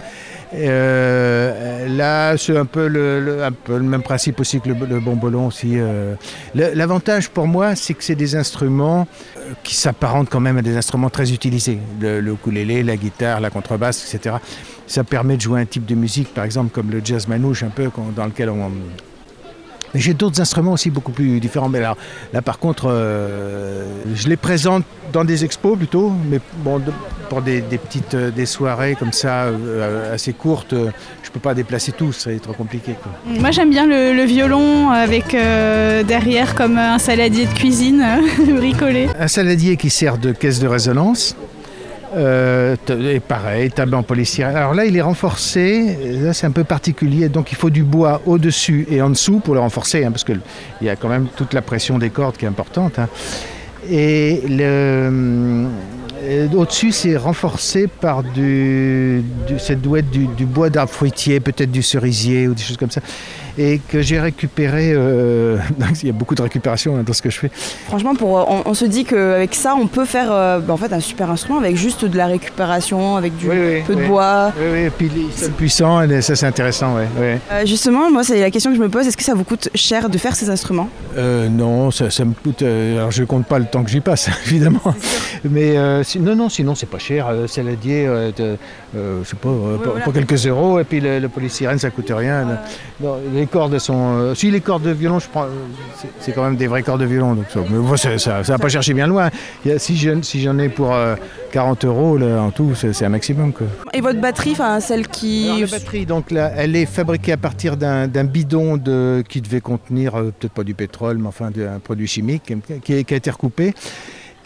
Euh, 0.54 1.88
là, 1.90 2.38
c'est 2.38 2.58
un 2.58 2.66
peu 2.66 2.88
le, 2.88 3.50
même 3.80 4.02
principe 4.02 4.40
aussi 4.40 4.60
que 4.62 4.70
le, 4.70 4.86
le 4.86 5.00
bombolon 5.00 5.48
aussi. 5.48 5.74
euh. 5.76 6.16
L'avantage 6.56 7.30
pour 7.30 7.48
moi, 7.48 7.76
c'est 7.76 7.94
que 7.94 8.04
c'est 8.04 8.16
des 8.16 8.36
instruments 8.36 9.08
euh, 9.38 9.52
qui 9.64 9.76
s'apparentent 9.76 10.30
quand 10.30 10.40
même 10.40 10.58
à 10.58 10.62
des 10.62 10.76
instruments 10.78 11.10
très 11.10 11.32
utilisés. 11.32 11.80
Le, 12.00 12.22
le 12.22 12.32
ukulélé, 12.34 12.84
la 12.84 12.98
guitare, 12.98 13.40
la 13.40 13.50
contrebasse, 13.50 14.14
etc. 14.14 14.38
Ça 14.88 15.04
permet 15.04 15.36
de 15.36 15.42
jouer 15.42 15.60
un 15.62 15.66
type 15.66 15.86
de 15.86 15.96
musique, 15.96 16.34
par 16.34 16.46
exemple 16.46 16.70
comme 16.72 16.90
le 16.92 17.02
jazz 17.04 17.28
manouche, 17.28 17.64
un 17.64 17.70
peu 17.70 17.90
dans 18.16 18.26
lequel 18.26 18.50
on, 18.50 18.72
mais 19.94 20.00
j'ai 20.00 20.14
d'autres 20.14 20.42
instruments 20.42 20.74
aussi 20.74 20.90
beaucoup 20.90 21.12
plus 21.12 21.40
différents. 21.40 21.70
Mais 21.70 21.80
là, 21.80 21.96
là 22.34 22.42
par 22.42 22.60
contre, 22.60 22.90
euh, 22.90 23.86
je 24.14 24.28
les 24.28 24.38
présente 24.38 24.84
dans 25.14 25.24
des 25.24 25.46
expos 25.46 25.78
plutôt, 25.78 26.12
mais 26.30 26.40
bon, 26.64 26.82
pour 27.30 27.42
des, 27.42 27.62
des 27.62 27.78
petites 27.78 28.14
euh, 28.14 28.32
des 28.32 28.46
soirées 28.46 28.96
comme 28.96 29.14
ça, 29.14 29.46
euh, 29.46 30.14
assez 30.14 30.34
courtes, 30.34 30.74
je 31.24 31.32
peux 31.32 31.40
pas 31.40 31.54
déplacer 31.54 31.92
tout, 31.92 32.12
ça 32.12 32.32
va 32.32 32.40
trop 32.40 32.54
compliqué. 32.54 32.96
Quoi. 33.02 33.12
Moi 33.40 33.52
j'aime 33.52 33.70
bien 33.70 33.86
le, 33.86 34.14
le 34.14 34.24
violon 34.24 34.90
avec 34.90 35.34
euh, 35.34 36.04
derrière 36.04 36.56
comme 36.56 36.78
un 36.78 37.00
saladier 37.00 37.46
de 37.46 37.54
cuisine 37.54 38.04
bricolé. 38.56 39.08
Un 39.20 39.28
saladier 39.28 39.78
qui 39.78 39.90
sert 39.90 40.18
de 40.18 40.32
caisse 40.32 40.60
de 40.60 40.68
résonance. 40.68 41.36
Euh, 42.16 42.76
et 42.90 43.20
pareil, 43.20 43.70
table 43.70 43.96
en 43.96 44.04
polystyrène. 44.04 44.56
Alors 44.56 44.74
là, 44.74 44.86
il 44.86 44.96
est 44.96 45.02
renforcé. 45.02 45.98
Là, 46.22 46.34
c'est 46.34 46.48
un 46.48 46.52
peu 46.52 46.64
particulier. 46.64 47.28
Donc, 47.30 47.52
il 47.52 47.56
faut 47.56 47.70
du 47.70 47.84
bois 47.84 48.22
au-dessus 48.26 48.88
et 48.90 49.02
en 49.02 49.10
dessous 49.10 49.40
pour 49.40 49.54
le 49.54 49.60
renforcer, 49.60 50.06
hein, 50.06 50.12
parce 50.12 50.24
qu'il 50.24 50.40
y 50.82 50.90
a 50.90 50.96
quand 50.96 51.10
même 51.10 51.28
toute 51.36 51.54
la 51.54 51.62
pression 51.62 51.98
des 51.98 52.10
cordes 52.10 52.38
qui 52.38 52.46
est 52.46 52.48
importante. 52.48 52.98
hein. 53.00 53.10
Et 53.90 54.42
euh, 54.60 55.66
au-dessus, 56.56 56.92
c'est 56.92 57.16
renforcé 57.16 57.88
par 57.88 58.24
cette 59.58 59.82
douette 59.82 60.10
du, 60.10 60.28
du 60.28 60.46
bois 60.46 60.70
d'arbre 60.70 60.92
fruitier, 60.92 61.40
peut-être 61.40 61.72
du 61.72 61.84
cerisier 61.84 62.48
ou 62.48 62.54
des 62.54 62.62
choses 62.64 62.78
comme 62.78 62.92
ça, 62.92 63.02
et 63.58 63.80
que 63.88 64.02
j'ai 64.02 64.20
récupéré. 64.20 64.92
euh, 64.94 65.58
donc, 65.78 66.02
il 66.04 66.08
y 66.08 66.10
a 66.10 66.14
beaucoup 66.14 66.36
de 66.36 66.42
récupération 66.42 66.96
hein, 66.98 67.04
dans 67.06 67.14
ce 67.14 67.22
que 67.22 67.30
je 67.30 67.40
fais. 67.40 67.52
Franchement, 67.88 68.16
pour, 68.16 68.40
euh, 68.40 68.44
on, 68.48 68.62
on 68.70 68.74
se 68.74 68.86
dit 68.86 69.06
qu'avec 69.06 69.56
ça, 69.56 69.76
on 69.76 69.88
peut 69.88 70.06
faire 70.06 70.32
euh, 70.32 70.60
bah, 70.60 70.74
en 70.74 70.78
fait, 70.78 70.94
un 70.94 71.00
super 71.00 71.30
instrument 71.32 71.60
avec 71.60 71.76
juste 71.76 72.06
de 72.06 72.18
la 72.18 72.28
récupération, 72.28 73.16
avec 73.16 73.36
du 73.38 73.48
peu 73.48 73.96
de 73.96 74.02
oui. 74.02 74.08
bois. 74.08 74.52
Oui, 74.60 74.66
oui, 74.72 74.80
et 74.86 74.90
puis 74.90 75.12
c'est 75.36 75.54
puissant, 75.54 76.02
et 76.02 76.22
ça 76.22 76.36
c'est 76.36 76.46
intéressant, 76.46 76.96
ouais. 76.96 77.08
ouais. 77.20 77.40
Euh, 77.52 77.66
justement, 77.66 78.10
moi, 78.12 78.24
c'est 78.24 78.40
la 78.40 78.52
question 78.52 78.72
que 78.72 78.78
je 78.78 78.82
me 78.82 78.90
pose 78.90 79.08
est-ce 79.08 79.18
que 79.18 79.24
ça 79.24 79.34
vous 79.34 79.44
coûte 79.44 79.70
cher 79.76 80.10
de 80.10 80.18
faire 80.18 80.36
ces 80.36 80.50
instruments? 80.50 80.90
Non, 81.18 81.92
ça, 81.92 82.10
ça 82.12 82.26
me 82.26 82.34
coûte. 82.34 82.62
alors 82.62 83.12
je 83.12 83.24
compte 83.24 83.46
pas 83.48 83.58
le 83.60 83.66
temps 83.66 83.84
que 83.84 83.90
j'y 83.90 84.02
passe, 84.02 84.30
évidemment. 84.46 84.94
Mais 85.50 85.76
si- 86.04 86.20
non, 86.20 86.36
non, 86.36 86.50
sinon 86.50 86.76
c'est 86.76 86.86
pas 86.86 87.00
cher. 87.00 87.28
Saladier, 87.48 88.06
de- 88.38 88.58
euh, 88.96 89.22
je 89.24 89.30
sais 89.30 89.36
pas, 89.36 89.50
pour, 89.50 89.56
voilà. 89.56 90.04
pour 90.04 90.14
quelques 90.14 90.46
euros. 90.48 90.80
Et 90.80 90.84
puis 90.84 91.00
le, 91.00 91.20
le 91.20 91.30
polystyrène, 91.30 91.80
ça 91.80 91.90
coûte 91.90 92.12
rien. 92.16 92.46
Non, 93.02 93.18
les 93.34 93.47
cordes 93.48 93.78
sont. 93.80 94.14
euh, 94.18 94.36
si 94.36 94.52
les 94.52 94.62
cordes 94.62 94.84
de 94.84 94.92
violon, 94.92 95.20
je 95.20 95.28
prends. 95.28 95.46
euh, 95.46 95.50
c'est- 96.20 96.32
quand 96.34 96.44
même 96.44 96.56
des 96.58 96.68
vraies 96.68 96.84
cordes 96.84 97.02
de 97.02 97.06
violon. 97.06 97.34
Donc 97.36 97.46
ça, 97.52 97.60
mais 97.70 97.78
bon, 97.78 97.98
ça, 97.98 98.18
ça, 98.18 98.44
ça 98.44 98.54
va 98.54 98.60
pas 98.60 98.70
chercher 98.70 98.94
bien 98.94 99.08
loin. 99.08 99.30
Si 99.78 99.98
j'en 99.98 100.22
si 100.22 100.46
ai 100.48 100.70
pour 100.70 100.94
euh, 100.94 101.16
40 101.52 101.86
euros 101.86 102.18
là, 102.18 102.42
en 102.42 102.52
tout, 102.52 102.74
c'est 102.76 103.04
un 103.06 103.10
maximum. 103.10 103.54
Quoi. 103.54 103.68
Et 103.94 104.02
votre 104.02 104.20
batterie, 104.22 104.52
enfin 104.52 104.80
celle 104.80 105.08
qui. 105.08 105.46
Alors, 105.48 105.60
la 105.62 105.68
batterie, 105.68 106.06
donc 106.06 106.32
là, 106.32 106.52
elle 106.56 106.76
est 106.76 106.86
fabriquée 106.86 107.32
à 107.34 107.38
partir 107.38 107.78
d'un 107.78 108.08
bidon 108.24 108.78
de, 108.78 109.24
qui 109.28 109.42
devait 109.42 109.62
contenir 109.62 110.16
euh, 110.16 110.34
peut-être 110.38 110.54
pas 110.54 110.64
du 110.64 110.74
pétrole, 110.74 111.18
mais 111.18 111.28
enfin 111.28 111.48
un 111.48 111.80
produit 111.80 112.08
chimique 112.08 112.54
qui, 112.84 112.94
a 112.94 112.98
été 112.98 113.30
recoupé. 113.32 113.74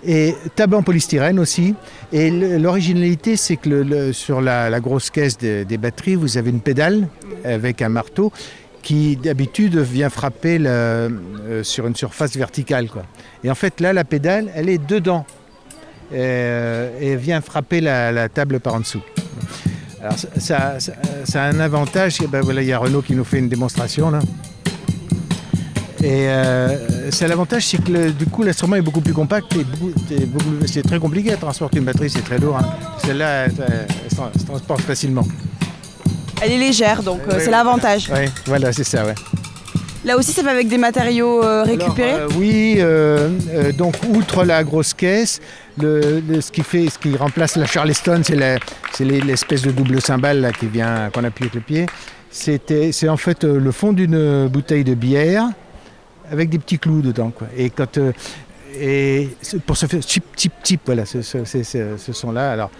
Et 0.03 0.33
tabac 0.55 0.77
en 0.77 0.81
polystyrène 0.83 1.37
aussi. 1.37 1.75
Et 2.11 2.31
l'originalité, 2.57 3.35
c'est 3.37 3.55
que 3.57 3.69
le- 3.69 3.83
le- 3.83 4.13
sur 4.13 4.41
la, 4.41 4.69
la 4.69 4.79
grosse 4.79 5.11
caisse 5.11 5.37
des 5.37 5.77
batteries, 5.77 6.15
vous 6.15 6.37
avez 6.39 6.49
une 6.49 6.59
pédale 6.61 7.07
avec 7.45 7.81
un 7.83 7.89
marteau 7.89 8.31
qui 8.81 9.15
d'habitude 9.15 9.77
vient 9.77 10.09
frapper 10.09 10.57
euh, 10.65 11.63
sur 11.63 11.87
une 11.87 11.95
surface 11.95 12.35
verticale. 12.35 12.87
Quoi. 12.87 13.03
Et 13.43 13.51
en 13.51 13.55
fait, 13.55 13.79
là, 13.79 13.93
la 13.93 14.03
pédale, 14.03 14.51
elle 14.55 14.69
est 14.69 14.83
dedans 14.85 15.25
euh, 16.13 16.89
et 16.99 17.15
vient 17.15 17.41
frapper 17.41 17.81
la, 17.81 18.27
table 18.29 18.59
par 18.59 18.75
en 18.75 18.79
dessous. 18.79 19.01
Alors 20.01 20.15
ça, 20.37 20.79
ça- 20.79 21.41
a 21.41 21.45
un 21.45 21.59
avantage, 21.59 22.17
eh 22.23 22.27
ben 22.27 22.41
voilà, 22.41 22.61
il 22.63 22.67
y 22.67 22.73
a 22.73 22.79
Renault 22.79 23.03
qui 23.03 23.13
nous 23.13 23.23
fait 23.23 23.37
une 23.39 23.49
démonstration. 23.49 24.11
Et 26.03 26.27
euh, 26.27 27.11
c'est 27.11 27.27
l'avantage, 27.27 27.67
c'est 27.67 27.77
que 27.83 28.09
du 28.09 28.25
coup 28.25 28.41
l'instrument 28.41 28.75
est 28.75 28.81
beaucoup 28.81 29.01
plus 29.01 29.13
compact 29.13 29.55
et 29.55 29.65
c'est 30.65 30.81
très 30.81 30.97
compliqué 30.97 31.33
à 31.33 31.37
transporter 31.37 31.77
une 31.77 31.85
batterie, 31.85 32.09
c'est 32.09 32.23
très 32.23 32.39
lourd. 32.39 32.57
hein. 32.57 32.65
Celle-là, 33.05 33.45
elle, 33.45 33.51
se 34.09 34.45
transporte 34.45 34.81
facilement. 34.81 35.27
Elle 36.41 36.51
est 36.53 36.57
légère, 36.57 37.03
donc 37.03 37.19
euh, 37.21 37.31
Oui, 37.31 37.35
c'est 37.39 37.45
oui. 37.45 37.51
l'avantage. 37.51 38.09
Ouais, 38.09 38.29
voilà, 38.45 38.71
c'est 38.73 38.83
ça, 38.83 39.05
ouais. 39.05 39.15
Là 40.03 40.17
aussi, 40.17 40.31
ça 40.31 40.41
fait 40.41 40.49
avec 40.49 40.67
des 40.67 40.79
matériaux 40.79 41.43
euh, 41.43 41.61
récupérés. 41.63 42.13
Alors, 42.13 42.31
euh, 42.31 42.35
oui, 42.39 42.75
euh, 42.79 43.29
donc 43.77 43.95
outre 44.09 44.43
la 44.43 44.63
grosse 44.63 44.95
caisse, 44.95 45.39
le, 45.79 46.19
le- 46.27 46.41
ce 46.41 46.51
qui 46.51 46.63
fait, 46.63 46.89
ce 46.89 46.97
qui 46.97 47.15
remplace 47.15 47.55
la 47.55 47.67
Charleston, 47.67 48.21
c'est 48.23 49.05
l'espèce 49.05 49.61
de 49.61 49.69
double 49.69 50.01
cymbale 50.01 50.41
là, 50.41 50.51
qui 50.51 50.65
vient, 50.65 51.11
qu'on 51.13 51.23
appuie 51.23 51.43
avec 51.45 51.53
le 51.53 51.61
pied. 51.61 51.85
C'était, 52.31 52.91
c'est 52.91 53.09
en 53.09 53.17
fait 53.17 53.43
le 53.43 53.71
fond 53.71 53.93
d'une 53.93 54.47
bouteille 54.47 54.83
de 54.83 54.95
bière 54.95 55.45
avec 56.31 56.49
des 56.49 56.57
petits 56.57 56.79
clous 56.79 57.01
dedans, 57.01 57.29
quoi. 57.29 57.47
Et 57.55 57.69
quand 57.69 57.99
et 58.79 59.29
pour 59.65 59.77
se 59.77 59.85
faire 59.85 60.01
chip 60.01 60.23
chip 60.37 60.53
chip, 60.63 60.81
voilà, 60.85 61.05
ce, 61.05 61.21
ce, 61.21 61.43
ce 61.45 62.13
son-là. 62.13 62.51
Alors, 62.51 62.71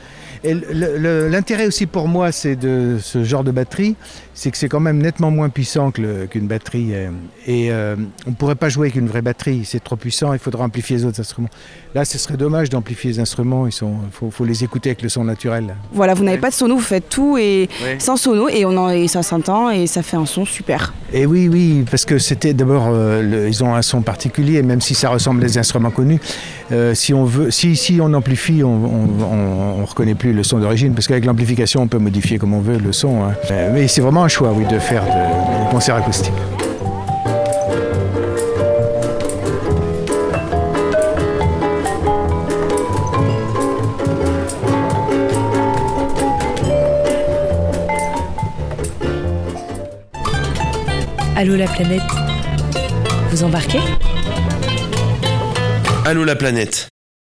l'intérêt 0.71 1.67
aussi 1.67 1.85
pour 1.85 2.07
moi, 2.07 2.31
c'est 2.31 2.55
de 2.55 2.97
ce 3.01 3.23
genre 3.23 3.43
de 3.43 3.51
batterie, 3.51 3.95
c'est 4.33 4.51
que 4.51 4.57
c'est 4.57 4.69
quand 4.69 4.79
même 4.79 4.97
nettement 5.01 5.31
moins 5.31 5.49
puissant 5.49 5.91
qu'une 5.91 6.47
batterie. 6.47 6.89
euh, 6.93 7.09
et 7.47 7.71
euh, 7.71 7.95
on 8.25 8.31
ne 8.31 8.35
pourrait 8.35 8.55
pas 8.55 8.69
jouer 8.69 8.87
avec 8.87 8.95
une 8.95 9.07
vraie 9.07 9.21
batterie, 9.21 9.63
c'est 9.65 9.83
trop 9.83 9.95
puissant, 9.95 10.33
il 10.33 10.39
faudra 10.39 10.63
amplifier 10.65 10.97
les 10.97 11.05
autres 11.05 11.19
instruments. 11.19 11.49
Là, 11.95 12.05
ce 12.05 12.17
serait 12.17 12.37
dommage 12.37 12.69
d'amplifier 12.69 13.11
les 13.11 13.19
instruments, 13.19 13.67
il 13.67 13.73
faut, 13.73 14.31
faut 14.31 14.45
les 14.45 14.63
écouter 14.63 14.89
avec 14.89 15.01
le 15.01 15.09
son 15.09 15.23
naturel. 15.23 15.75
Voilà, 15.93 16.13
vous 16.13 16.23
n'avez 16.23 16.37
pas 16.37 16.49
de 16.49 16.53
sono, 16.55 16.75
vous 16.75 16.81
faites 16.81 17.09
tout 17.09 17.37
et 17.37 17.69
Ouais. 17.83 17.97
sans 17.99 18.15
sono 18.17 18.47
et, 18.49 18.65
on 18.65 18.75
en, 18.77 18.89
et 18.89 19.07
ça 19.07 19.23
s'entend 19.23 19.69
et 19.71 19.87
ça 19.87 20.03
fait 20.03 20.17
un 20.17 20.25
son 20.25 20.45
super. 20.45 20.93
Et 21.13 21.25
oui, 21.25 21.47
oui, 21.49 21.83
parce 21.89 22.05
que 22.05 22.17
c'était 22.17 22.53
d'abord, 22.53 22.87
euh, 22.89 23.47
ils 23.49 23.63
ont 23.63 23.73
un 23.75 23.81
son 23.81 24.01
particulier, 24.01 24.61
même 24.61 24.81
si 24.81 24.93
ça 24.93 25.09
ressemble 25.09 25.43
à 25.43 25.47
des 25.47 25.57
instruments 25.57 25.80
connus. 25.89 26.19
euh, 26.71 26.93
si 26.93 27.13
on 27.13 27.23
veut, 27.25 27.49
si, 27.49 27.99
on 28.01 28.13
amplifie, 28.13 28.63
on, 28.63 28.77
ne 29.79 29.83
reconnaît 29.85 30.13
plus 30.15 30.33
le 30.33 30.43
son 30.43 30.59
d'origine, 30.59 30.93
parce 30.93 31.07
qu'avec 31.07 31.25
l'amplification, 31.25 31.81
on 31.81 31.87
peut 31.87 31.97
modifier 31.97 32.37
comme 32.37 32.53
on 32.53 32.61
veut 32.61 32.77
le 32.77 32.91
son. 32.93 33.23
hein. 33.23 33.33
Euh, 33.49 33.71
mais 33.73 33.87
c'est 33.87 34.01
vraiment 34.01 34.23
un 34.23 34.27
choix, 34.27 34.51
oui, 34.55 34.65
de 34.71 34.77
faire 34.77 35.03
de- 35.03 35.65
des 35.65 35.71
concerts 35.71 35.95
acoustiques. 35.95 36.31
Allô 51.35 51.55
la 51.55 51.65
planète 51.67 52.01
Vous 53.31 53.43
embarquez? 53.43 53.79
Allô 56.03 56.23
la 56.25 56.35
planète 56.35 56.90